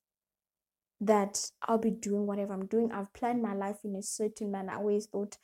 that 1.01 1.51
I'll 1.63 1.79
be 1.79 1.91
doing 1.91 2.27
whatever 2.27 2.55
I'm 2.55 2.67
doing, 2.67 2.91
I've 2.93 3.13
planned 3.13 3.43
my 3.43 3.55
life 3.55 3.79
in 3.85 3.95
a 3.97 4.03
certain 4.03 4.51
manner. 4.51 4.73
I 4.73 4.77
always 4.77 5.07
thought, 5.07 5.37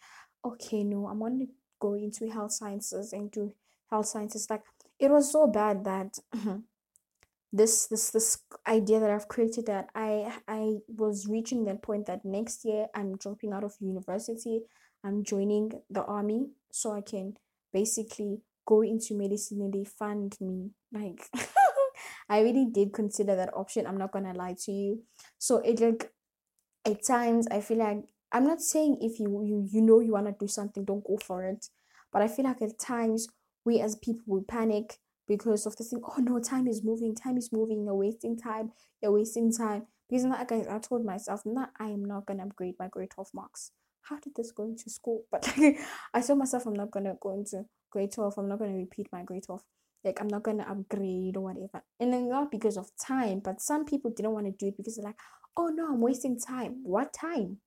okay, 0.44 0.82
no, 0.82 1.06
I'm 1.06 1.18
going 1.18 1.38
to 1.40 1.46
go 1.80 1.94
into 1.94 2.28
health 2.30 2.52
sciences 2.52 3.12
and 3.12 3.30
do 3.30 3.52
health 3.90 4.06
sciences. 4.06 4.48
Like, 4.48 4.62
it 4.98 5.10
was 5.10 5.30
so 5.30 5.46
bad 5.46 5.84
that 5.84 6.18
this 7.52 7.86
this 7.86 8.10
this 8.10 8.38
idea 8.66 8.98
that 8.98 9.10
I've 9.10 9.28
created 9.28 9.66
that 9.66 9.88
I 9.94 10.34
I 10.48 10.78
was 10.88 11.28
reaching 11.28 11.64
that 11.64 11.82
point 11.82 12.06
that 12.06 12.24
next 12.24 12.64
year 12.64 12.86
I'm 12.94 13.16
dropping 13.16 13.52
out 13.52 13.64
of 13.64 13.74
university, 13.80 14.62
I'm 15.04 15.22
joining 15.22 15.72
the 15.88 16.04
army 16.04 16.48
so 16.72 16.92
I 16.92 17.00
can 17.00 17.34
basically 17.72 18.40
go 18.66 18.82
into 18.82 19.14
medicine 19.14 19.60
and 19.60 19.72
they 19.72 19.84
fund 19.84 20.36
me. 20.40 20.70
Like 20.92 21.28
I 22.28 22.40
really 22.40 22.66
did 22.72 22.92
consider 22.92 23.36
that 23.36 23.54
option. 23.54 23.86
I'm 23.86 23.98
not 23.98 24.12
gonna 24.12 24.34
lie 24.34 24.56
to 24.64 24.72
you. 24.72 25.02
So 25.38 25.58
it 25.58 25.80
like 25.80 26.10
at 26.86 27.04
times 27.04 27.46
I 27.50 27.60
feel 27.60 27.78
like 27.78 28.04
I'm 28.32 28.46
not 28.46 28.60
saying 28.60 28.98
if 29.00 29.20
you 29.20 29.42
you 29.44 29.68
you 29.70 29.80
know 29.80 30.00
you 30.00 30.12
wanna 30.12 30.34
do 30.38 30.48
something, 30.48 30.84
don't 30.84 31.04
go 31.04 31.18
for 31.24 31.44
it. 31.44 31.68
But 32.12 32.22
I 32.22 32.28
feel 32.28 32.44
like 32.44 32.62
at 32.62 32.78
times 32.78 33.28
we 33.64 33.80
as 33.80 33.96
people 33.96 34.22
will 34.26 34.42
panic 34.42 34.98
because 35.26 35.66
of 35.66 35.76
the 35.76 35.84
thing 35.84 36.00
oh 36.04 36.20
no 36.20 36.38
time 36.38 36.66
is 36.68 36.84
moving 36.84 37.14
time 37.14 37.36
is 37.36 37.50
moving 37.52 37.84
you're 37.84 37.94
wasting 37.94 38.36
time 38.36 38.72
you're 39.02 39.12
wasting 39.12 39.52
time 39.52 39.86
because 40.08 40.24
like 40.24 40.52
I, 40.52 40.66
I 40.70 40.78
told 40.78 41.04
myself 41.04 41.42
not 41.44 41.70
I 41.78 41.86
am 41.86 42.04
not 42.04 42.26
gonna 42.26 42.44
upgrade 42.44 42.74
my 42.78 42.88
grade 42.88 43.10
12 43.10 43.28
marks 43.34 43.72
how 44.02 44.18
did 44.18 44.34
this 44.36 44.52
go 44.52 44.64
into 44.64 44.90
school 44.90 45.24
but 45.30 45.50
like 45.56 45.78
I 46.14 46.20
told 46.20 46.38
myself 46.38 46.66
I'm 46.66 46.74
not 46.74 46.90
gonna 46.90 47.16
go 47.20 47.32
into 47.32 47.64
grade 47.94 48.12
12 48.12 48.34
I'm 48.36 48.48
not 48.48 48.58
gonna 48.58 48.74
repeat 48.74 49.06
my 49.12 49.22
grade 49.22 49.44
12 49.46 49.62
like 50.04 50.20
I'm 50.20 50.28
not 50.28 50.42
gonna 50.42 50.66
upgrade 50.68 51.36
or 51.36 51.44
whatever. 51.44 51.82
And 51.98 52.12
then 52.12 52.28
not 52.28 52.50
because 52.50 52.76
of 52.76 52.90
time 53.00 53.40
but 53.42 53.62
some 53.62 53.86
people 53.86 54.10
didn't 54.10 54.32
want 54.32 54.46
to 54.46 54.52
do 54.52 54.68
it 54.68 54.76
because 54.76 54.96
they're 54.96 55.04
like 55.04 55.18
oh 55.56 55.68
no 55.68 55.86
I'm 55.86 56.00
wasting 56.00 56.38
time. 56.38 56.80
What 56.82 57.14
time? 57.14 57.58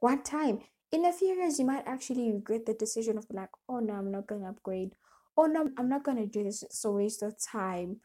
What 0.00 0.24
time? 0.24 0.58
In 0.92 1.06
a 1.06 1.12
few 1.12 1.28
years 1.28 1.58
you 1.58 1.64
might 1.64 1.86
actually 1.86 2.32
regret 2.32 2.66
the 2.66 2.74
decision 2.74 3.16
of 3.16 3.26
like 3.30 3.50
oh 3.68 3.78
no 3.78 3.94
I'm 3.94 4.10
not 4.10 4.26
gonna 4.26 4.50
upgrade. 4.50 4.90
Oh 5.38 5.46
no 5.46 5.70
i'm 5.78 5.88
not 5.88 6.04
gonna 6.04 6.26
do 6.26 6.42
this. 6.42 6.62
It's 6.64 6.84
a 6.84 6.90
waste 6.90 7.22
of 7.22 7.36
time. 7.40 8.00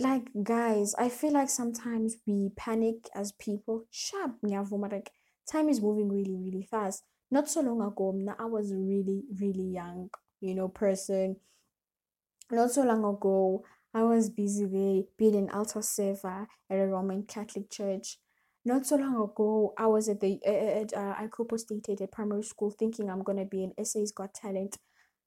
Like 0.00 0.24
guys 0.42 0.96
i 0.98 1.08
feel 1.08 1.34
like 1.34 1.50
sometimes 1.50 2.16
we 2.26 2.50
panic 2.56 3.08
as 3.14 3.32
people. 3.32 3.84
Sharp 3.90 4.32
like 4.42 5.10
time 5.46 5.68
is 5.68 5.80
moving 5.80 6.08
really 6.08 6.36
really 6.36 6.66
fast 6.68 7.04
not 7.30 7.48
so 7.48 7.60
long 7.60 7.80
ago 7.82 8.12
now 8.16 8.34
i 8.38 8.44
was 8.44 8.72
really 8.74 9.22
really 9.40 9.64
young 9.74 10.10
you 10.40 10.54
know 10.54 10.68
person 10.68 11.36
not 12.50 12.70
so 12.70 12.82
long 12.82 13.04
ago 13.04 13.64
i 13.94 14.02
was 14.02 14.30
busy 14.30 14.64
with 14.64 15.04
being 15.16 15.34
an 15.34 15.50
altar 15.50 15.82
server 15.82 16.46
at 16.70 16.78
a 16.78 16.86
roman 16.86 17.22
catholic 17.22 17.70
church 17.70 18.18
not 18.64 18.86
so 18.86 18.96
long 18.96 19.14
ago 19.22 19.72
i 19.78 19.86
was 19.86 20.08
at 20.08 20.20
the 20.20 20.38
at 20.44 20.92
uh, 20.94 21.14
Ikopo 21.22 21.58
State 21.58 21.88
at 21.88 22.00
a 22.00 22.06
primary 22.06 22.42
school 22.42 22.70
thinking 22.70 23.10
i'm 23.10 23.22
gonna 23.22 23.44
be 23.44 23.64
an 23.64 23.84
SA's 23.84 24.12
got 24.12 24.34
talent 24.34 24.76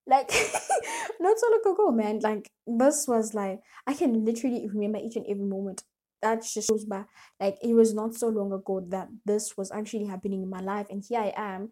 like 0.07 0.31
not 1.19 1.37
so 1.39 1.47
long 1.49 1.73
ago, 1.73 1.91
man. 1.91 2.19
Like 2.19 2.51
this 2.67 3.07
was 3.07 3.33
like 3.33 3.61
I 3.87 3.93
can 3.93 4.25
literally 4.25 4.67
remember 4.67 4.99
each 4.99 5.15
and 5.15 5.25
every 5.27 5.45
moment. 5.45 5.83
That 6.21 6.43
just 6.43 6.67
shows 6.69 6.85
back 6.85 7.07
like 7.39 7.57
it 7.63 7.73
was 7.73 7.95
not 7.95 8.13
so 8.13 8.27
long 8.27 8.51
ago 8.51 8.85
that 8.89 9.07
this 9.25 9.57
was 9.57 9.71
actually 9.71 10.05
happening 10.05 10.43
in 10.43 10.49
my 10.49 10.59
life, 10.59 10.87
and 10.89 11.03
here 11.07 11.19
I 11.19 11.33
am, 11.35 11.71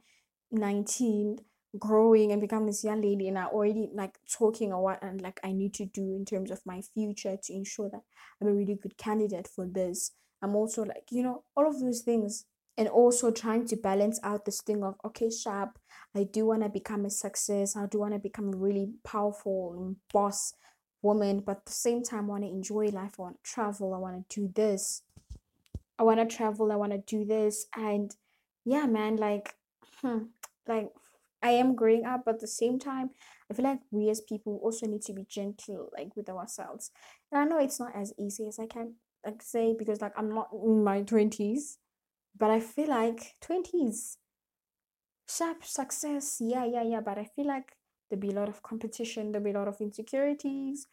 nineteen, 0.51 1.39
growing 1.77 2.31
and 2.31 2.41
become 2.41 2.65
this 2.65 2.83
young 2.83 3.01
lady, 3.01 3.27
and 3.27 3.37
I 3.37 3.45
already 3.45 3.89
like 3.93 4.19
talking 4.31 4.73
or 4.73 4.83
what 4.83 5.03
and 5.03 5.21
like 5.21 5.39
I 5.43 5.51
need 5.51 5.73
to 5.75 5.85
do 5.85 6.15
in 6.15 6.25
terms 6.25 6.51
of 6.51 6.65
my 6.65 6.81
future 6.81 7.37
to 7.41 7.53
ensure 7.53 7.89
that 7.89 8.01
I'm 8.41 8.47
a 8.47 8.53
really 8.53 8.75
good 8.75 8.97
candidate 8.97 9.47
for 9.47 9.65
this. 9.65 10.11
I'm 10.41 10.55
also 10.55 10.83
like 10.83 11.05
you 11.11 11.23
know 11.23 11.43
all 11.55 11.67
of 11.67 11.79
those 11.79 12.01
things 12.01 12.45
and 12.79 12.87
also 12.87 13.29
trying 13.29 13.65
to 13.67 13.75
balance 13.75 14.21
out 14.23 14.45
this 14.45 14.61
thing 14.61 14.83
of 14.83 14.95
okay 15.03 15.29
sharp 15.29 15.77
i 16.15 16.23
do 16.23 16.45
want 16.45 16.63
to 16.63 16.69
become 16.69 17.05
a 17.05 17.09
success 17.09 17.75
i 17.75 17.85
do 17.85 17.99
want 17.99 18.13
to 18.13 18.19
become 18.19 18.53
a 18.53 18.57
really 18.57 18.89
powerful 19.03 19.95
boss 20.13 20.53
woman 21.01 21.41
but 21.45 21.57
at 21.57 21.65
the 21.65 21.71
same 21.71 22.01
time 22.01 22.25
i 22.25 22.27
want 22.29 22.43
to 22.43 22.49
enjoy 22.49 22.85
life 22.87 23.15
i 23.19 23.23
want 23.23 23.43
to 23.43 23.51
travel 23.51 23.93
i 23.93 23.97
want 23.97 24.29
to 24.29 24.41
do 24.41 24.51
this 24.55 25.03
i 25.99 26.03
want 26.03 26.19
to 26.19 26.35
travel 26.35 26.71
i 26.71 26.75
want 26.75 26.93
to 26.93 27.03
do 27.05 27.25
this 27.25 27.67
and 27.75 28.15
yeah 28.63 28.85
man 28.85 29.17
like 29.17 29.55
hmm, 30.01 30.19
like 30.69 30.89
i 31.43 31.49
am 31.51 31.75
growing 31.75 32.05
up 32.05 32.21
but 32.25 32.35
at 32.35 32.41
the 32.41 32.47
same 32.47 32.79
time 32.79 33.09
i 33.49 33.53
feel 33.53 33.65
like 33.65 33.79
we 33.91 34.09
as 34.09 34.21
people 34.21 34.59
also 34.63 34.85
need 34.87 35.01
to 35.01 35.13
be 35.13 35.25
gentle 35.29 35.89
like 35.97 36.15
with 36.15 36.29
ourselves 36.29 36.91
and 37.31 37.41
i 37.41 37.45
know 37.45 37.59
it's 37.59 37.79
not 37.79 37.95
as 37.95 38.13
easy 38.19 38.47
as 38.47 38.59
i 38.59 38.65
can 38.65 38.93
like 39.25 39.41
say 39.41 39.75
because 39.77 40.01
like 40.01 40.13
i'm 40.17 40.33
not 40.33 40.49
in 40.53 40.83
my 40.83 41.01
20s 41.01 41.77
but 42.37 42.49
I 42.51 42.59
feel 42.61 42.89
like 42.89 43.35
20s, 43.41 44.17
sharp 45.29 45.63
success, 45.65 46.37
yeah, 46.41 46.65
yeah, 46.65 46.83
yeah. 46.83 47.01
But 47.01 47.17
I 47.17 47.25
feel 47.35 47.47
like 47.47 47.73
there'll 48.09 48.21
be 48.21 48.29
a 48.29 48.39
lot 48.39 48.49
of 48.49 48.63
competition, 48.63 49.31
there'll 49.31 49.43
be 49.45 49.51
a 49.51 49.59
lot 49.59 49.67
of 49.67 49.81
insecurities. 49.81 50.87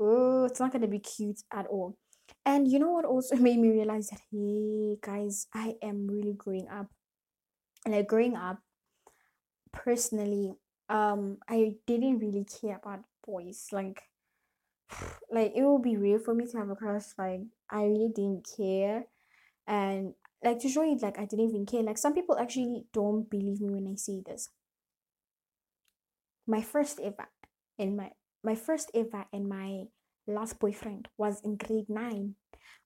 Oh, 0.00 0.44
it's 0.44 0.60
not 0.60 0.72
gonna 0.72 0.88
be 0.88 0.98
cute 1.00 1.42
at 1.52 1.66
all. 1.66 1.96
And 2.44 2.68
you 2.68 2.78
know 2.78 2.90
what 2.92 3.04
also 3.04 3.36
made 3.48 3.58
me 3.58 3.70
realize 3.70 4.08
that 4.08 4.20
hey 4.32 4.96
guys, 5.02 5.46
I 5.54 5.76
am 5.82 6.06
really 6.08 6.34
growing 6.34 6.68
up. 6.68 6.88
And 7.84 7.94
like 7.94 8.08
growing 8.08 8.36
up, 8.36 8.58
personally, 9.84 10.54
um, 10.88 11.38
I 11.48 11.74
didn't 11.86 12.18
really 12.18 12.44
care 12.44 12.76
about 12.76 13.00
boys. 13.26 13.66
Like 13.72 14.02
like 15.30 15.52
it 15.54 15.62
would 15.62 15.82
be 15.82 15.96
real 15.96 16.18
for 16.18 16.34
me 16.34 16.46
to 16.46 16.58
have 16.58 16.70
a 16.70 16.76
crush. 16.76 17.04
Like 17.18 17.40
I 17.70 17.84
really 17.84 18.10
didn't 18.14 18.46
care. 18.56 19.04
And 19.66 20.14
like 20.44 20.60
to 20.60 20.68
show 20.68 20.82
you 20.82 20.96
like 21.00 21.18
I 21.18 21.24
didn't 21.24 21.48
even 21.48 21.66
care. 21.66 21.82
Like 21.82 21.98
some 21.98 22.14
people 22.14 22.38
actually 22.38 22.84
don't 22.92 23.28
believe 23.28 23.60
me 23.60 23.70
when 23.70 23.90
I 23.90 23.96
say 23.96 24.22
this. 24.24 24.50
My 26.46 26.62
first 26.62 27.00
ever 27.00 27.28
and 27.78 27.96
my 27.96 28.12
my 28.44 28.54
first 28.54 28.90
ever 28.94 29.24
and 29.32 29.48
my 29.48 29.84
last 30.28 30.58
boyfriend 30.60 31.08
was 31.18 31.40
in 31.40 31.56
grade 31.56 31.88
nine. 31.88 32.36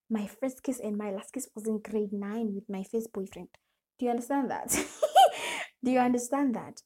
My 0.09 0.27
first 0.27 0.63
kiss 0.63 0.81
and 0.81 0.97
my 0.97 1.11
last 1.13 1.33
kiss 1.33 1.49
was 1.55 1.69
in 1.69 1.81
grade 1.81 2.13
nine 2.13 2.55
with 2.55 2.65
my 2.69 2.83
first 2.83 3.13
boyfriend. 3.13 3.49
Do 3.99 4.07
you 4.07 4.11
understand 4.11 4.51
that? 4.51 4.75
Do 5.83 5.91
you 5.91 5.99
understand 5.99 6.55
that? 6.55 6.83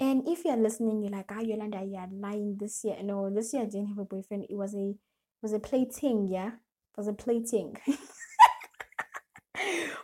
And 0.00 0.26
if 0.26 0.44
you're 0.44 0.56
listening, 0.56 1.02
you're 1.02 1.12
like, 1.12 1.30
ah, 1.30 1.40
Yolanda, 1.40 1.84
you're 1.84 2.08
lying 2.10 2.56
this 2.58 2.82
year. 2.84 2.96
No, 3.02 3.30
this 3.30 3.52
year 3.52 3.62
I 3.62 3.66
didn't 3.66 3.88
have 3.88 3.98
a 3.98 4.04
boyfriend. 4.04 4.46
It 4.48 4.56
was 4.56 4.74
a 4.74 4.90
it 4.90 5.42
was 5.42 5.52
a 5.52 5.60
play 5.60 5.84
thing, 5.84 6.28
yeah? 6.28 6.48
It 6.48 6.96
was 6.96 7.08
a 7.08 7.12
play 7.12 7.40
thing. 7.40 7.76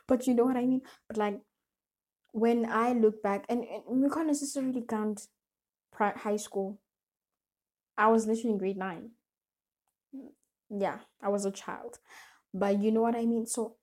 but 0.06 0.26
you 0.26 0.34
know 0.34 0.44
what 0.44 0.56
I 0.56 0.66
mean? 0.66 0.82
But 1.08 1.16
like 1.16 1.40
when 2.32 2.70
I 2.70 2.92
look 2.92 3.22
back, 3.22 3.46
and, 3.48 3.64
and 3.64 4.02
we 4.02 4.10
can't 4.10 4.26
necessarily 4.26 4.84
count 4.88 5.26
high 5.98 6.36
school. 6.36 6.78
I 7.96 8.08
was 8.08 8.26
literally 8.26 8.52
in 8.52 8.58
grade 8.58 8.76
nine. 8.76 9.10
Yeah, 10.70 10.98
I 11.22 11.28
was 11.28 11.44
a 11.44 11.50
child, 11.50 11.98
but 12.54 12.80
you 12.80 12.92
know 12.92 13.02
what 13.02 13.16
I 13.16 13.24
mean. 13.24 13.46
So 13.46 13.76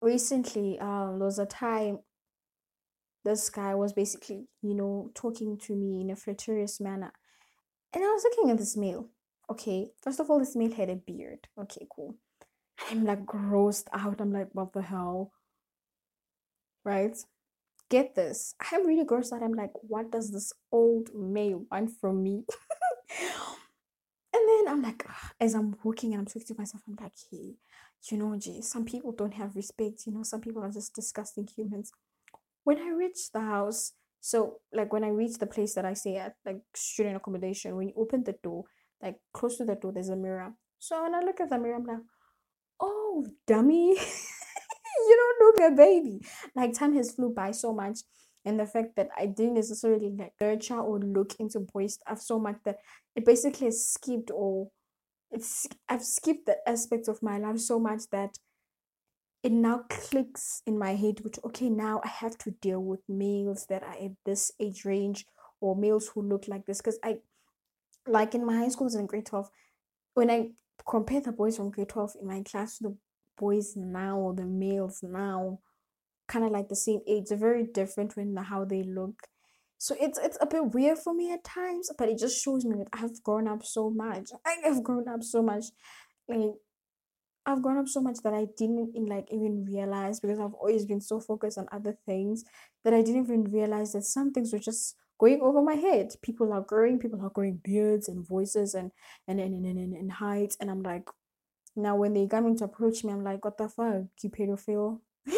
recently, 0.00 0.78
um, 0.78 1.18
there 1.18 1.26
was 1.26 1.38
a 1.38 1.46
time 1.46 2.00
this 3.24 3.50
guy 3.50 3.74
was 3.74 3.92
basically, 3.92 4.46
you 4.62 4.74
know, 4.74 5.10
talking 5.14 5.58
to 5.58 5.74
me 5.74 6.00
in 6.00 6.10
a 6.10 6.16
flirtatious 6.16 6.80
manner. 6.80 7.12
And 7.92 8.04
I 8.04 8.08
was 8.08 8.24
looking 8.24 8.50
at 8.50 8.58
this 8.58 8.76
male. 8.76 9.08
Okay, 9.50 9.88
first 10.00 10.20
of 10.20 10.30
all, 10.30 10.38
this 10.38 10.56
male 10.56 10.72
had 10.72 10.90
a 10.90 10.96
beard. 10.96 11.48
Okay, 11.58 11.86
cool. 11.94 12.16
I'm 12.90 13.04
like 13.04 13.26
grossed 13.26 13.88
out. 13.92 14.20
I'm 14.20 14.32
like, 14.32 14.48
what 14.52 14.72
the 14.72 14.82
hell? 14.82 15.32
Right? 16.84 17.16
Get 17.90 18.14
this. 18.14 18.54
I'm 18.72 18.86
really 18.86 19.04
grossed 19.04 19.32
out. 19.32 19.42
I'm 19.42 19.52
like, 19.52 19.72
what 19.82 20.10
does 20.12 20.30
this 20.30 20.52
old 20.70 21.10
male 21.14 21.66
want 21.70 21.90
from 22.00 22.22
me? 22.22 22.44
and 24.32 24.48
then 24.48 24.68
I'm 24.68 24.82
like, 24.82 25.04
as 25.40 25.54
I'm 25.54 25.76
walking 25.82 26.12
and 26.12 26.20
I'm 26.20 26.26
talking 26.26 26.46
to 26.46 26.54
myself, 26.56 26.84
I'm 26.88 26.96
like, 27.00 27.12
hey, 27.30 27.56
you 28.10 28.16
know, 28.16 28.36
Jay, 28.38 28.60
some 28.60 28.84
people 28.84 29.12
don't 29.12 29.34
have 29.34 29.56
respect. 29.56 30.06
You 30.06 30.12
know, 30.12 30.22
some 30.22 30.40
people 30.40 30.62
are 30.62 30.70
just 30.70 30.94
disgusting 30.94 31.46
humans. 31.46 31.92
When 32.70 32.78
I 32.78 32.90
reached 32.90 33.32
the 33.32 33.40
house, 33.40 33.94
so 34.20 34.60
like 34.72 34.92
when 34.92 35.02
I 35.02 35.08
reached 35.08 35.40
the 35.40 35.46
place 35.48 35.74
that 35.74 35.84
I 35.84 35.94
stay 35.94 36.18
at, 36.18 36.34
like 36.46 36.60
student 36.72 37.16
accommodation, 37.16 37.74
when 37.74 37.88
you 37.88 37.94
open 37.96 38.22
the 38.22 38.36
door, 38.44 38.62
like 39.02 39.16
close 39.32 39.56
to 39.56 39.64
the 39.64 39.74
door, 39.74 39.90
there's 39.92 40.08
a 40.08 40.14
mirror. 40.14 40.52
So 40.78 41.02
when 41.02 41.16
I 41.16 41.18
look 41.18 41.40
at 41.40 41.50
the 41.50 41.58
mirror, 41.58 41.74
I'm 41.74 41.84
like, 41.84 42.04
oh, 42.78 43.26
dummy, 43.44 43.88
you 45.08 45.16
don't 45.16 45.46
look 45.46 45.72
a 45.72 45.74
baby. 45.74 46.24
Like 46.54 46.72
time 46.72 46.94
has 46.94 47.10
flew 47.10 47.34
by 47.34 47.50
so 47.50 47.72
much. 47.72 47.98
And 48.44 48.60
the 48.60 48.66
fact 48.66 48.94
that 48.94 49.08
I 49.18 49.26
didn't 49.26 49.54
necessarily 49.54 50.14
like 50.16 50.34
nurture 50.40 50.78
or 50.78 51.00
look 51.00 51.34
into 51.40 51.58
boy 51.58 51.88
stuff 51.88 52.20
so 52.20 52.38
much 52.38 52.58
that 52.66 52.76
it 53.16 53.24
basically 53.24 53.72
skipped 53.72 54.30
or 54.32 54.68
it's 55.32 55.66
I've 55.88 56.04
skipped 56.04 56.46
the 56.46 56.58
aspects 56.68 57.08
of 57.08 57.20
my 57.20 57.38
life 57.38 57.58
so 57.58 57.80
much 57.80 58.02
that 58.12 58.38
it 59.42 59.52
now 59.52 59.84
clicks 59.88 60.62
in 60.66 60.78
my 60.78 60.94
head 60.94 61.20
which 61.20 61.38
okay 61.44 61.70
now 61.70 62.00
I 62.04 62.08
have 62.08 62.36
to 62.38 62.50
deal 62.50 62.80
with 62.80 63.00
males 63.08 63.66
that 63.66 63.82
are 63.82 63.94
at 63.94 64.12
this 64.24 64.52
age 64.60 64.84
range 64.84 65.24
or 65.60 65.76
males 65.76 66.08
who 66.08 66.22
look 66.22 66.48
like 66.48 66.66
this. 66.66 66.78
Because 66.78 66.98
I 67.02 67.18
like 68.06 68.34
in 68.34 68.44
my 68.44 68.56
high 68.56 68.68
schools 68.68 68.94
in 68.94 69.06
grade 69.06 69.26
12 69.26 69.48
when 70.14 70.30
I 70.30 70.50
compare 70.88 71.20
the 71.20 71.32
boys 71.32 71.56
from 71.56 71.70
grade 71.70 71.88
12 71.88 72.16
in 72.20 72.26
my 72.26 72.42
class 72.42 72.78
to 72.78 72.84
the 72.84 72.96
boys 73.38 73.74
now 73.76 74.18
or 74.18 74.34
the 74.34 74.44
males 74.44 75.00
now 75.02 75.60
kind 76.28 76.44
of 76.44 76.50
like 76.50 76.68
the 76.68 76.76
same 76.76 77.00
age 77.06 77.24
they're 77.28 77.38
very 77.38 77.64
different 77.64 78.16
in 78.16 78.36
how 78.36 78.64
they 78.64 78.82
look. 78.82 79.26
So 79.78 79.96
it's 79.98 80.18
it's 80.18 80.38
a 80.40 80.46
bit 80.46 80.74
weird 80.74 80.98
for 80.98 81.14
me 81.14 81.32
at 81.32 81.44
times 81.44 81.90
but 81.96 82.08
it 82.08 82.18
just 82.18 82.42
shows 82.42 82.66
me 82.66 82.76
that 82.78 82.88
i've 82.92 83.22
grown 83.22 83.48
up 83.48 83.64
so 83.64 83.90
much. 83.90 84.30
I 84.44 84.56
have 84.64 84.82
grown 84.82 85.08
up 85.08 85.22
so 85.22 85.42
much. 85.42 85.64
Like 86.28 86.52
i've 87.46 87.62
grown 87.62 87.78
up 87.78 87.88
so 87.88 88.00
much 88.00 88.18
that 88.22 88.34
i 88.34 88.46
didn't 88.56 88.94
in 88.94 89.06
like 89.06 89.26
even 89.32 89.64
realize 89.64 90.20
because 90.20 90.38
i've 90.38 90.54
always 90.54 90.84
been 90.84 91.00
so 91.00 91.20
focused 91.20 91.58
on 91.58 91.66
other 91.72 91.96
things 92.06 92.44
that 92.84 92.94
i 92.94 93.02
didn't 93.02 93.24
even 93.24 93.44
realize 93.44 93.92
that 93.92 94.04
some 94.04 94.32
things 94.32 94.52
were 94.52 94.58
just 94.58 94.96
going 95.20 95.40
over 95.42 95.60
my 95.60 95.74
head. 95.74 96.08
People 96.22 96.52
are 96.52 96.62
growing 96.62 96.98
people 96.98 97.20
are 97.22 97.30
growing 97.30 97.60
beards 97.62 98.08
and 98.08 98.26
voices 98.26 98.74
and 98.74 98.90
and 99.28 99.38
and, 99.38 99.66
and, 99.66 99.78
and, 99.78 99.92
and 99.92 100.12
heights 100.12 100.56
and 100.60 100.70
i'm 100.70 100.82
like 100.82 101.06
now 101.76 101.94
when 101.94 102.14
they 102.14 102.26
coming 102.26 102.56
to 102.56 102.64
approach 102.64 103.04
me 103.04 103.12
i'm 103.12 103.22
like 103.22 103.44
what 103.44 103.58
the 103.58 103.68
fuck? 103.68 104.04
You 104.22 104.30
pedophile. 104.30 105.00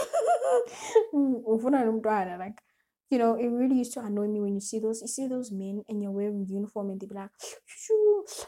Mm, 1.15 1.43
Nomntwana 1.45 2.39
like 2.39 2.59
you 3.13 3.19
know 3.19 3.35
it 3.37 3.47
really 3.47 3.77
used 3.77 3.93
to 3.93 4.01
annoy 4.01 4.27
me 4.27 4.41
when 4.41 4.55
you 4.55 4.61
see 4.61 4.79
those 4.79 5.03
you 5.03 5.09
see 5.09 5.29
those 5.29 5.53
men 5.53 5.83
and 5.89 6.03
you're 6.03 6.11
wearing 6.11 6.47
uniform 6.49 6.91
and 6.91 7.01
they 7.01 7.07
be 7.07 7.15
like 7.15 7.31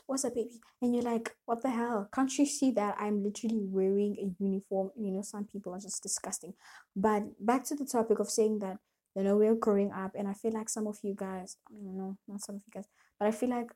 what's 0.07 0.25
up 0.25 0.35
baby? 0.35 0.61
And 0.81 0.95
you're 0.95 1.05
like 1.05 1.37
what 1.45 1.63
the 1.63 1.71
hell? 1.71 2.09
Can't 2.15 2.37
you 2.39 2.47
see 2.47 2.71
that 2.73 2.97
i'm 2.99 3.23
literally 3.23 3.61
wearing 3.61 4.17
a 4.19 4.43
uniform? 4.43 4.91
You 4.97 5.13
know 5.13 5.23
some 5.23 5.45
people 5.45 5.75
are 5.75 5.81
just 5.81 6.03
disgusting. 6.03 6.55
But 6.97 7.25
back 7.39 7.65
to 7.67 7.75
the 7.75 7.85
topic 7.85 8.19
of 8.19 8.31
saying 8.31 8.61
that 8.61 8.79
you 9.15 9.23
know 9.23 9.37
we're 9.37 9.55
growing 9.55 9.93
up 9.93 10.13
and 10.17 10.27
i 10.27 10.33
feel 10.33 10.53
like 10.53 10.69
some 10.69 10.89
of 10.89 10.99
you 11.03 11.15
guys 11.17 11.57
i 11.71 11.75
don't 11.75 11.97
know 11.97 12.17
not 12.27 12.41
some 12.41 12.57
of 12.57 12.63
you 12.67 12.73
guys 12.75 12.89
but 13.19 13.29
i 13.29 13.31
feel 13.31 13.51
like 13.51 13.71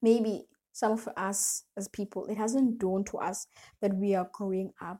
maybe 0.00 0.44
some 0.72 0.92
of 0.92 1.08
us 1.16 1.64
as 1.76 1.88
people 1.88 2.26
it 2.26 2.36
hasn't 2.36 2.78
dawned 2.78 3.06
to 3.06 3.18
us 3.18 3.46
that 3.80 3.94
we 3.94 4.14
are 4.14 4.28
growing 4.32 4.72
up. 4.80 4.98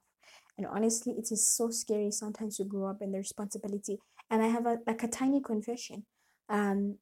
And 0.56 0.66
honestly 0.66 1.14
it 1.14 1.30
is 1.30 1.46
so 1.46 1.70
scary 1.70 2.10
sometimes 2.10 2.56
to 2.56 2.64
grow 2.64 2.86
up 2.86 3.00
and 3.00 3.12
the 3.12 3.18
responsibility 3.18 3.98
and 4.30 4.42
i 4.42 4.46
have 4.46 4.66
a 4.66 4.78
like 4.86 5.02
a 5.02 5.08
tiny 5.08 5.40
confession 5.40 6.04
um 6.48 6.96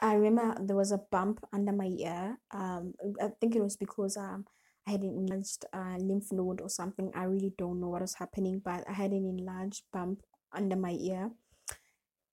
i 0.00 0.14
remember 0.14 0.56
there 0.64 0.76
was 0.76 0.92
a 0.92 1.00
bump 1.10 1.40
under 1.52 1.72
my 1.72 1.86
ear 1.86 2.38
um 2.52 2.94
i 3.20 3.28
think 3.40 3.54
it 3.54 3.62
was 3.62 3.76
because 3.76 4.16
um 4.16 4.44
I 4.86 4.92
had 4.92 5.02
an 5.02 5.16
enlarged 5.16 5.64
uh, 5.72 5.96
lymph 5.98 6.32
node 6.32 6.60
or 6.60 6.68
something. 6.68 7.12
I 7.14 7.24
really 7.24 7.52
don't 7.56 7.80
know 7.80 7.88
what 7.88 8.02
was 8.02 8.14
happening, 8.14 8.60
but 8.64 8.82
I 8.88 8.92
had 8.92 9.12
an 9.12 9.24
enlarged 9.26 9.84
bump 9.92 10.22
under 10.52 10.74
my 10.74 10.90
ear. 10.90 11.30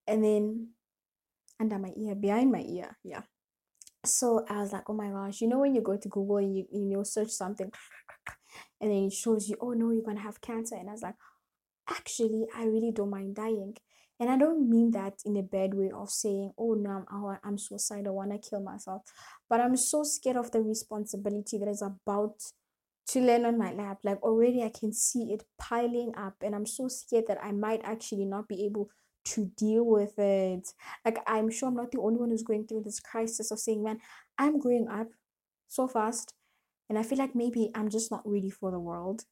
And 0.07 0.23
then 0.23 0.69
under 1.59 1.77
my 1.77 1.91
ear, 1.95 2.15
behind 2.15 2.51
my 2.51 2.61
ear, 2.61 2.97
yeah. 3.03 3.21
So 4.03 4.45
I 4.49 4.61
was 4.61 4.73
like, 4.73 4.89
oh 4.89 4.93
my 4.93 5.09
gosh, 5.09 5.41
you 5.41 5.47
know 5.47 5.59
when 5.59 5.75
you 5.75 5.81
go 5.81 5.97
to 5.97 6.09
Google 6.09 6.37
and 6.37 6.55
you, 6.55 6.65
you 6.71 6.85
know 6.85 7.03
search 7.03 7.29
something 7.29 7.71
and 8.81 8.91
then 8.91 9.05
it 9.05 9.13
shows 9.13 9.49
you, 9.49 9.57
oh 9.61 9.73
no, 9.73 9.91
you're 9.91 10.03
gonna 10.03 10.21
have 10.21 10.41
cancer. 10.41 10.75
And 10.75 10.89
I 10.89 10.93
was 10.93 11.01
like, 11.03 11.15
actually, 11.89 12.45
I 12.55 12.65
really 12.65 12.91
don't 12.91 13.09
mind 13.09 13.35
dying. 13.35 13.75
And 14.19 14.29
I 14.29 14.37
don't 14.37 14.69
mean 14.69 14.91
that 14.91 15.13
in 15.25 15.37
a 15.37 15.43
bad 15.43 15.73
way 15.73 15.91
of 15.91 16.09
saying, 16.09 16.51
oh 16.57 16.73
no, 16.73 16.89
I'm, 16.89 17.05
oh, 17.11 17.37
I'm 17.43 17.57
suicidal, 17.57 18.07
I 18.07 18.15
wanna 18.15 18.37
kill 18.37 18.61
myself. 18.61 19.03
But 19.49 19.61
I'm 19.61 19.77
so 19.77 20.03
scared 20.03 20.35
of 20.37 20.51
the 20.51 20.61
responsibility 20.61 21.57
that 21.57 21.69
is 21.69 21.81
about 21.81 22.35
to 23.07 23.21
land 23.21 23.45
on 23.45 23.57
my 23.57 23.71
lap. 23.71 23.99
Like 24.03 24.21
already 24.21 24.61
I 24.63 24.71
can 24.77 24.93
see 24.93 25.31
it 25.33 25.43
piling 25.57 26.11
up, 26.17 26.35
and 26.41 26.53
I'm 26.53 26.65
so 26.65 26.87
scared 26.87 27.25
that 27.27 27.43
I 27.43 27.51
might 27.51 27.81
actually 27.83 28.25
not 28.25 28.47
be 28.47 28.65
able 28.65 28.89
to 29.25 29.51
deal 29.57 29.85
with 29.85 30.17
it. 30.17 30.67
Like 31.05 31.19
I'm 31.27 31.49
sure 31.49 31.69
I'm 31.69 31.75
not 31.75 31.91
the 31.91 31.99
only 32.01 32.19
one 32.19 32.29
who's 32.29 32.43
going 32.43 32.67
through 32.67 32.83
this 32.83 32.99
crisis 32.99 33.51
of 33.51 33.59
saying, 33.59 33.83
man, 33.83 33.99
I'm 34.37 34.59
growing 34.59 34.87
up 34.89 35.07
so 35.67 35.87
fast 35.87 36.33
and 36.89 36.97
I 36.97 37.03
feel 37.03 37.19
like 37.19 37.35
maybe 37.35 37.69
I'm 37.75 37.89
just 37.89 38.11
not 38.11 38.23
ready 38.25 38.49
for 38.49 38.71
the 38.71 38.79
world. 38.79 39.23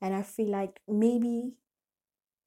And 0.00 0.14
I 0.14 0.22
feel 0.22 0.50
like 0.50 0.80
maybe 0.88 1.52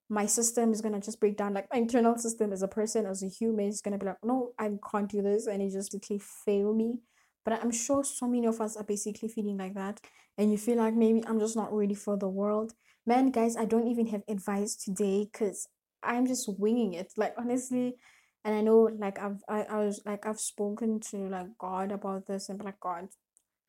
my 0.10 0.26
system 0.26 0.72
is 0.72 0.82
gonna 0.82 1.00
just 1.00 1.20
break 1.20 1.38
down. 1.38 1.54
Like 1.54 1.68
my 1.72 1.80
internal 1.80 2.18
system 2.18 2.54
as 2.54 2.62
a 2.62 2.68
person, 2.68 3.06
as 3.06 3.24
a 3.24 3.28
human, 3.28 3.68
is 3.68 3.82
gonna 3.82 3.98
be 3.98 4.06
like, 4.08 4.24
no, 4.24 4.52
I 4.60 4.72
can't 4.92 5.10
do 5.10 5.22
this, 5.22 5.48
and 5.48 5.62
it 5.62 5.72
just 5.72 5.94
literally 5.94 6.22
fail 6.46 6.74
me. 6.74 7.00
But 7.44 7.62
I'm 7.64 7.72
sure 7.72 8.04
so 8.04 8.28
many 8.28 8.48
of 8.48 8.62
us 8.62 8.76
are 8.76 8.84
basically 8.84 9.30
feeling 9.30 9.58
like 9.58 9.76
that, 9.76 10.02
and 10.38 10.52
you 10.52 10.58
feel 10.58 10.78
like 10.78 10.96
maybe 10.96 11.24
I'm 11.28 11.40
just 11.40 11.56
not 11.56 11.74
ready 11.74 11.96
for 11.96 12.18
the 12.18 12.30
world. 12.30 12.74
Man, 13.06 13.32
guys, 13.32 13.56
I 13.56 13.66
don't 13.66 13.88
even 13.88 14.08
have 14.08 14.24
advice 14.28 14.76
today 14.76 15.30
because 15.32 15.68
I'm 16.04 16.26
just 16.28 16.50
winging 16.60 16.94
it. 16.94 17.14
Like 17.18 17.34
honestly, 17.38 17.96
and 18.44 18.56
I 18.56 18.62
know 18.62 18.90
like 19.00 19.20
I've 19.20 19.44
I, 19.50 19.64
I 19.64 19.78
was 19.86 20.02
like 20.06 20.26
I've 20.26 20.40
spoken 20.40 21.00
to 21.12 21.18
like 21.30 21.58
God 21.60 21.92
about 21.92 22.28
this 22.28 22.50
and 22.50 22.64
like 22.64 22.80
God, 22.80 23.08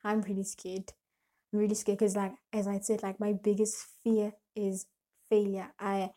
I'm 0.05 0.23
really 0.23 0.45
scared. 0.45 0.93
I'm 1.53 1.61
really 1.61 1.75
scared 1.75 1.99
because, 1.99 2.17
like, 2.17 2.35
as 2.53 2.67
I 2.67 2.79
said, 2.81 3.03
like, 3.03 3.21
my 3.21 3.33
biggest 3.33 3.87
fear 4.03 4.33
is 4.55 4.87
failure. 5.31 5.69
I, 5.79 6.11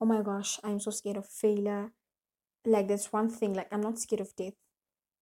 oh 0.00 0.06
my 0.06 0.22
gosh, 0.22 0.58
I'm 0.64 0.80
so 0.80 0.90
scared 0.90 1.18
of 1.18 1.26
failure. 1.26 1.92
Like, 2.64 2.88
that's 2.88 3.12
one 3.12 3.28
thing. 3.28 3.54
Like, 3.54 3.68
I'm 3.72 3.80
not 3.80 3.98
scared 3.98 4.20
of 4.20 4.34
death. 4.36 4.54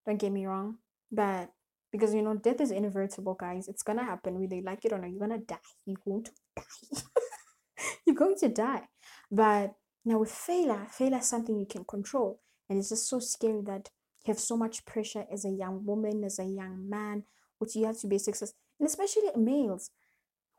Don't 0.06 0.18
get 0.18 0.32
me 0.32 0.46
wrong. 0.46 0.78
But 1.10 1.50
because, 1.90 2.14
you 2.14 2.22
know, 2.22 2.34
death 2.36 2.60
is 2.60 2.70
inevitable, 2.70 3.34
guys. 3.34 3.68
It's 3.68 3.82
gonna 3.82 4.04
happen 4.04 4.38
whether 4.38 4.54
you 4.54 4.62
like 4.62 4.84
it 4.84 4.92
or 4.92 4.98
not. 4.98 5.10
You're 5.10 5.20
gonna 5.20 5.38
die. 5.38 5.56
You're 5.86 5.96
going 6.04 6.24
to 6.24 6.32
die. 6.56 6.62
You're 8.06 8.16
going 8.16 8.36
to 8.36 8.48
die. 8.48 8.82
But 9.30 9.74
now 10.04 10.18
with 10.18 10.30
failure, 10.30 10.86
failure 10.90 11.18
is 11.18 11.26
something 11.26 11.58
you 11.58 11.66
can 11.66 11.84
control. 11.84 12.40
And 12.68 12.78
it's 12.78 12.90
just 12.90 13.08
so 13.08 13.18
scary 13.18 13.62
that 13.66 13.90
you 14.24 14.32
have 14.32 14.38
so 14.38 14.56
much 14.56 14.84
pressure 14.84 15.24
as 15.32 15.44
a 15.44 15.50
young 15.50 15.84
woman, 15.84 16.24
as 16.24 16.38
a 16.38 16.44
young 16.44 16.88
man, 16.88 17.24
which 17.58 17.74
you 17.76 17.86
have 17.86 17.98
to 18.00 18.06
be 18.06 18.18
successful, 18.18 18.58
and 18.78 18.88
especially 18.88 19.30
males. 19.36 19.90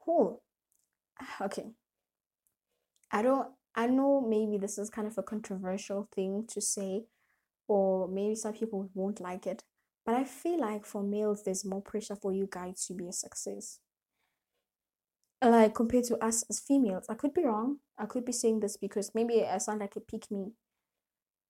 Who, 0.06 0.40
okay, 1.42 1.72
I 3.12 3.22
don't. 3.22 3.50
I 3.80 3.88
know 3.88 4.20
maybe 4.20 4.58
this 4.58 4.78
is 4.78 4.90
kind 4.90 5.08
of 5.08 5.18
a 5.18 5.24
controversial 5.24 6.10
thing 6.14 6.44
to 6.50 6.60
say, 6.60 7.06
or 7.66 8.10
maybe 8.10 8.36
some 8.36 8.52
people 8.52 8.90
won't 8.94 9.22
like 9.22 9.48
it, 9.48 9.64
but 10.06 10.16
I 10.16 10.26
feel 10.26 10.60
like 10.60 10.86
for 10.86 11.02
males, 11.02 11.44
there's 11.44 11.64
more 11.64 11.82
pressure 11.82 12.18
for 12.18 12.34
you 12.34 12.50
guys 12.52 12.86
to 12.88 12.94
be 12.94 13.08
a 13.08 13.14
success. 13.14 13.80
Like 15.42 15.74
compared 15.76 16.04
to 16.08 16.18
us 16.18 16.44
as 16.50 16.60
females, 16.60 17.06
I 17.08 17.14
could 17.14 17.34
be 17.34 17.46
wrong. 17.46 17.78
I 17.98 18.06
could 18.06 18.26
be 18.26 18.34
saying 18.34 18.60
this 18.60 18.76
because 18.76 19.16
maybe 19.16 19.46
I 19.46 19.58
sound 19.60 19.80
like 19.80 19.96
a 19.96 20.02
pick 20.02 20.30
me, 20.30 20.52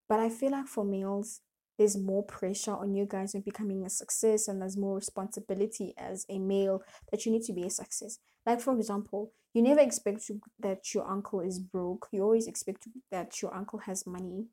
but 0.08 0.20
I 0.20 0.30
feel 0.30 0.52
like 0.52 0.68
for 0.68 0.86
males, 0.86 1.42
there's 1.80 1.98
more 1.98 2.24
pressure 2.24 2.74
on 2.76 2.94
you 2.94 3.06
guys 3.06 3.34
of 3.34 3.46
becoming 3.46 3.86
a 3.86 3.90
success 3.90 4.48
and 4.48 4.62
there's 4.62 4.78
more 4.78 4.96
responsibility 4.96 5.94
as 5.98 6.26
a 6.30 6.38
male 6.38 6.84
that 7.10 7.26
you 7.26 7.32
need 7.32 7.44
to 7.44 7.54
be 7.54 7.64
a 7.64 7.70
success. 7.70 8.20
Like 8.46 8.62
for 8.62 8.76
example 8.76 9.32
you 9.54 9.64
never 9.64 9.80
expect 9.80 10.28
to, 10.28 10.40
that 10.60 10.94
your 10.94 11.10
uncle 11.10 11.40
is 11.40 11.58
broke. 11.58 12.08
You 12.12 12.22
always 12.22 12.48
expect 12.48 12.88
that 13.12 13.42
your 13.42 13.56
uncle 13.56 13.80
has 13.80 14.06
money 14.06 14.46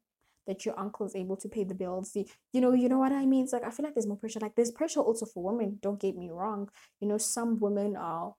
that 0.47 0.65
your 0.65 0.79
uncle 0.79 1.05
is 1.05 1.17
able 1.17 1.37
to 1.37 1.49
pay 1.49 1.65
the 1.65 1.75
bills. 1.75 2.13
The, 2.13 2.25
you 2.53 2.61
know 2.61 2.73
you 2.73 2.89
know 2.89 2.99
what 3.01 3.11
i 3.11 3.27
mean? 3.27 3.43
It's 3.43 3.53
like 3.53 3.65
i 3.65 3.71
feel 3.71 3.85
like 3.85 3.95
there's 3.95 4.07
more 4.07 4.17
pressure. 4.17 4.39
Like 4.41 4.55
there's 4.55 4.71
pressure 4.71 5.01
also 5.01 5.27
for 5.27 5.43
women 5.43 5.81
don't 5.83 6.01
get 6.01 6.17
me 6.17 6.31
wrong. 6.31 6.71
You 7.01 7.09
know 7.09 7.19
some 7.19 7.59
women 7.59 7.97
are 7.97 8.35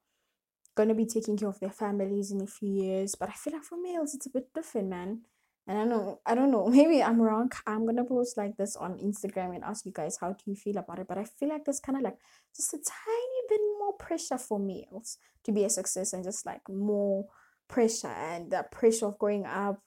going 0.78 0.89
to 0.89 0.95
be 0.95 1.06
taking 1.06 1.36
care 1.36 1.50
of 1.50 1.60
their 1.60 1.71
families 1.71 2.32
in 2.32 2.39
a 2.39 2.45
few 2.45 2.69
years 2.69 3.15
but 3.15 3.28
i 3.28 3.32
feel 3.34 3.54
like 3.54 3.63
for 3.63 3.82
males 3.82 4.13
it's 4.13 4.28
a 4.28 4.30
bit 4.30 4.54
different 4.54 4.88
man 4.88 5.21
And 5.67 5.77
I 5.77 5.84
know, 5.84 6.21
I 6.25 6.34
don't 6.34 6.51
know, 6.51 6.67
maybe 6.69 7.03
I'm 7.03 7.21
wrong. 7.21 7.51
I'm 7.65 7.86
gonna 7.86 8.06
post 8.06 8.38
like 8.38 8.56
this 8.58 8.75
on 8.75 8.97
Instagram 8.97 9.53
and 9.53 9.63
ask 9.63 9.86
you 9.86 9.91
guys 9.91 10.17
how 10.19 10.30
do 10.30 10.43
you 10.45 10.56
feel 10.56 10.77
about 10.77 10.99
it. 10.99 11.08
But 11.08 11.17
I 11.17 11.25
feel 11.25 11.49
like 11.49 11.65
there's 11.65 11.82
kind 11.82 11.97
of 11.97 12.03
like 12.03 12.17
just 12.56 12.73
a 12.73 12.77
tiny 12.77 13.41
bit 13.49 13.62
more 13.80 13.93
pressure 13.93 14.38
for 14.38 14.60
males 14.60 15.17
to 15.43 15.51
be 15.51 15.65
a 15.65 15.69
success 15.69 16.13
and 16.13 16.23
just 16.23 16.45
like 16.45 16.62
more 16.69 17.25
pressure 17.67 18.08
and 18.08 18.49
the 18.49 18.65
pressure 18.71 19.08
of 19.08 19.19
growing 19.19 19.45
up. 19.45 19.82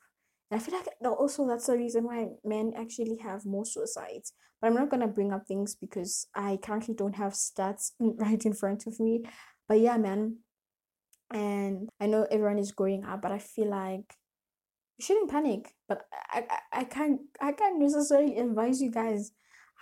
And 0.50 0.60
I 0.60 0.62
feel 0.62 0.74
like 0.74 0.88
also 1.02 1.48
that's 1.48 1.66
the 1.66 1.76
reason 1.76 2.04
why 2.04 2.28
men 2.44 2.72
actually 2.76 3.16
have 3.18 3.46
more 3.46 3.64
suicides. 3.64 4.32
But 4.60 4.68
I'm 4.68 4.74
not 4.74 4.90
gonna 4.90 5.08
bring 5.08 5.32
up 5.32 5.46
things 5.46 5.74
because 5.74 6.26
I 6.34 6.58
currently 6.62 6.94
don't 6.94 7.16
have 7.16 7.32
stats 7.32 7.92
right 8.00 8.44
in 8.44 8.52
front 8.52 8.86
of 8.86 9.00
me. 9.00 9.22
But 9.66 9.80
yeah, 9.80 9.96
man. 9.96 10.38
And 11.32 11.88
I 12.00 12.06
know 12.06 12.26
everyone 12.30 12.58
is 12.58 12.72
growing 12.72 13.04
up, 13.04 13.22
but 13.22 13.30
I 13.30 13.38
feel 13.38 13.70
like 13.70 14.16
you 15.00 15.06
shouldn't 15.06 15.30
panic. 15.30 15.74
But 15.88 16.06
I, 16.12 16.44
I, 16.50 16.80
I 16.80 16.84
can't 16.84 17.20
I 17.40 17.52
can't 17.52 17.78
necessarily 17.78 18.36
advise 18.36 18.80
you 18.80 18.90
guys. 18.90 19.32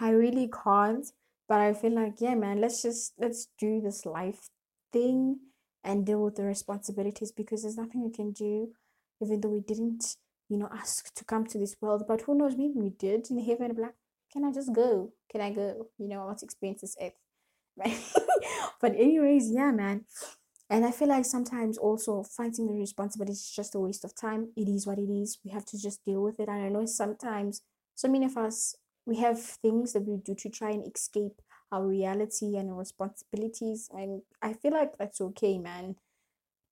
I 0.01 0.11
really 0.11 0.49
can't. 0.49 1.07
But 1.49 1.61
I 1.61 1.73
feel 1.73 1.95
like 1.95 2.21
yeah, 2.21 2.35
man. 2.35 2.61
Let's 2.61 2.83
just 2.83 3.15
let's 3.19 3.49
do 3.59 3.81
this 3.81 4.07
life 4.07 4.51
thing 4.93 5.41
and 5.85 6.07
deal 6.07 6.23
with 6.23 6.37
the 6.37 6.45
responsibilities 6.45 7.33
because 7.33 7.63
there's 7.63 7.77
nothing 7.77 8.05
we 8.05 8.11
can 8.11 8.33
do, 8.33 8.69
even 9.21 9.41
though 9.41 9.49
we 9.49 9.61
didn't, 9.61 10.17
you 10.49 10.59
know, 10.59 10.69
ask 10.73 11.15
to 11.15 11.25
come 11.25 11.47
to 11.47 11.59
this 11.59 11.77
world. 11.81 12.05
But 12.07 12.23
who 12.23 12.37
knows? 12.37 12.57
Maybe 12.57 12.75
we 12.77 12.91
did 12.91 13.31
in 13.31 13.39
heaven. 13.45 13.75
Black. 13.75 13.95
Can 14.33 14.45
I 14.45 14.53
just 14.53 14.73
go? 14.73 15.13
Can 15.31 15.41
I 15.41 15.51
go? 15.51 15.89
You 15.99 16.09
know, 16.09 16.23
I 16.23 16.27
want 16.27 16.39
to 16.39 16.45
experience 16.45 16.83
this 16.83 16.97
earth. 17.01 17.13
Right? 17.77 17.99
but 18.81 18.93
anyways, 18.93 19.51
yeah, 19.51 19.71
man. 19.71 20.05
And 20.71 20.85
I 20.85 20.91
feel 20.91 21.09
like 21.09 21.25
sometimes 21.25 21.79
also 21.79 22.23
fighting 22.23 22.67
the 22.67 22.75
responsibility 22.75 23.33
is 23.33 23.51
just 23.51 23.75
a 23.75 23.81
waste 23.81 24.05
of 24.05 24.15
time. 24.15 24.49
It 24.57 24.69
is 24.69 24.87
what 24.87 24.99
it 24.99 25.11
is. 25.11 25.39
We 25.45 25.51
have 25.51 25.65
to 25.67 25.81
just 25.81 26.05
deal 26.05 26.23
with 26.23 26.39
it. 26.41 26.49
And 26.49 26.63
I 26.63 26.69
know 26.69 26.85
sometimes 26.87 27.63
so 27.95 28.09
many 28.09 28.27
of 28.27 28.37
us 28.37 28.77
we 29.07 29.17
have 29.17 29.41
things 29.41 29.95
that 29.95 30.03
we 30.07 30.19
do 30.19 30.35
to 30.35 30.51
try 30.51 30.71
and 30.71 30.85
escape 30.95 31.41
our 31.73 31.87
reality 31.87 32.57
and 32.57 32.69
our 32.71 32.77
responsibilities. 32.77 33.89
And 33.91 34.21
I 34.43 34.53
feel 34.53 34.73
like 34.73 34.99
that's 34.99 35.23
okay, 35.23 35.57
man. 35.57 35.97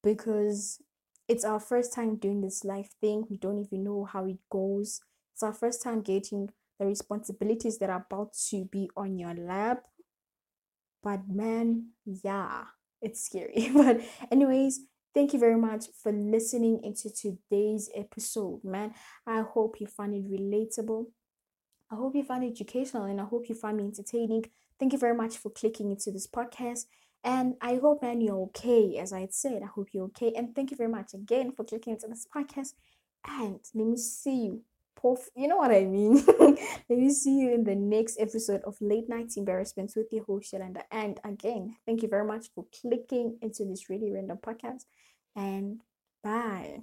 Because 0.03 0.81
it's 1.27 1.45
our 1.45 1.59
first 1.59 1.93
time 1.93 2.17
doing 2.17 2.41
this 2.41 2.65
life 2.65 2.91
thing. 3.01 3.25
We 3.29 3.37
don't 3.37 3.59
even 3.59 3.83
know 3.83 4.05
how 4.05 4.25
it 4.25 4.39
goes. 4.51 5.01
It's 5.33 5.43
our 5.43 5.53
first 5.53 5.83
time 5.83 6.01
getting 6.01 6.49
the 6.79 6.85
responsibilities 6.87 7.79
that 7.79 7.89
are 7.89 8.05
about 8.09 8.33
to 8.49 8.65
be 8.65 8.89
on 8.97 9.17
your 9.19 9.33
lap. 9.35 9.85
But 11.01 11.27
man, 11.27 11.93
yeah 12.05 12.67
it's 13.01 13.23
scary. 13.23 13.69
but 13.73 14.01
anyways, 14.31 14.81
thank 15.13 15.33
you 15.33 15.39
very 15.39 15.57
much 15.57 15.85
for 16.01 16.11
listening 16.11 16.81
into 16.83 17.09
today's 17.09 17.89
episode, 17.95 18.63
man. 18.63 18.93
I 19.25 19.41
hope 19.41 19.79
you 19.79 19.87
find 19.87 20.13
it 20.13 20.29
relatable. 20.29 21.05
I 21.91 21.95
hope 21.95 22.15
you 22.15 22.23
find 22.23 22.43
it 22.43 22.51
educational 22.51 23.05
and 23.05 23.21
I 23.21 23.25
hope 23.25 23.47
you 23.47 23.55
find 23.55 23.77
me 23.77 23.85
entertaining. 23.85 24.45
Thank 24.79 24.93
you 24.93 24.99
very 24.99 25.15
much 25.15 25.37
for 25.37 25.49
clicking 25.49 25.89
into 25.91 26.11
this 26.11 26.27
podcast. 26.27 26.85
And 27.23 27.55
I 27.61 27.75
hope, 27.75 28.01
man, 28.01 28.21
you're 28.21 28.43
okay. 28.47 28.97
As 28.97 29.11
I 29.11 29.21
had 29.21 29.33
said, 29.33 29.61
I 29.63 29.67
hope 29.67 29.87
you're 29.91 30.05
okay. 30.05 30.33
And 30.35 30.53
thank 30.55 30.71
you 30.71 30.77
very 30.77 30.89
much 30.89 31.13
again 31.13 31.51
for 31.51 31.63
clicking 31.63 31.93
into 31.93 32.07
this 32.07 32.27
podcast. 32.33 32.73
And 33.25 33.59
let 33.73 33.87
me 33.87 33.97
see 33.97 34.45
you 34.45 34.61
puff. 35.01 35.29
You 35.35 35.47
know 35.47 35.57
what 35.57 35.71
I 35.71 35.85
mean? 35.85 36.23
Me 36.89 37.09
see 37.09 37.39
you 37.39 37.53
in 37.53 37.63
the 37.63 37.75
next 37.75 38.19
episode 38.19 38.61
of 38.65 38.75
Late 38.81 39.07
Night 39.09 39.31
Embarrassments 39.37 39.95
with 39.95 40.07
your 40.11 40.25
host, 40.25 40.51
Yolanda. 40.53 40.83
And 40.91 41.19
again, 41.23 41.77
thank 41.85 42.01
you 42.01 42.09
very 42.09 42.25
much 42.25 42.47
for 42.53 42.65
clicking 42.81 43.37
into 43.41 43.65
this 43.65 43.89
really 43.89 44.11
random 44.11 44.37
podcast. 44.37 44.85
And 45.35 45.81
bye. 46.23 46.79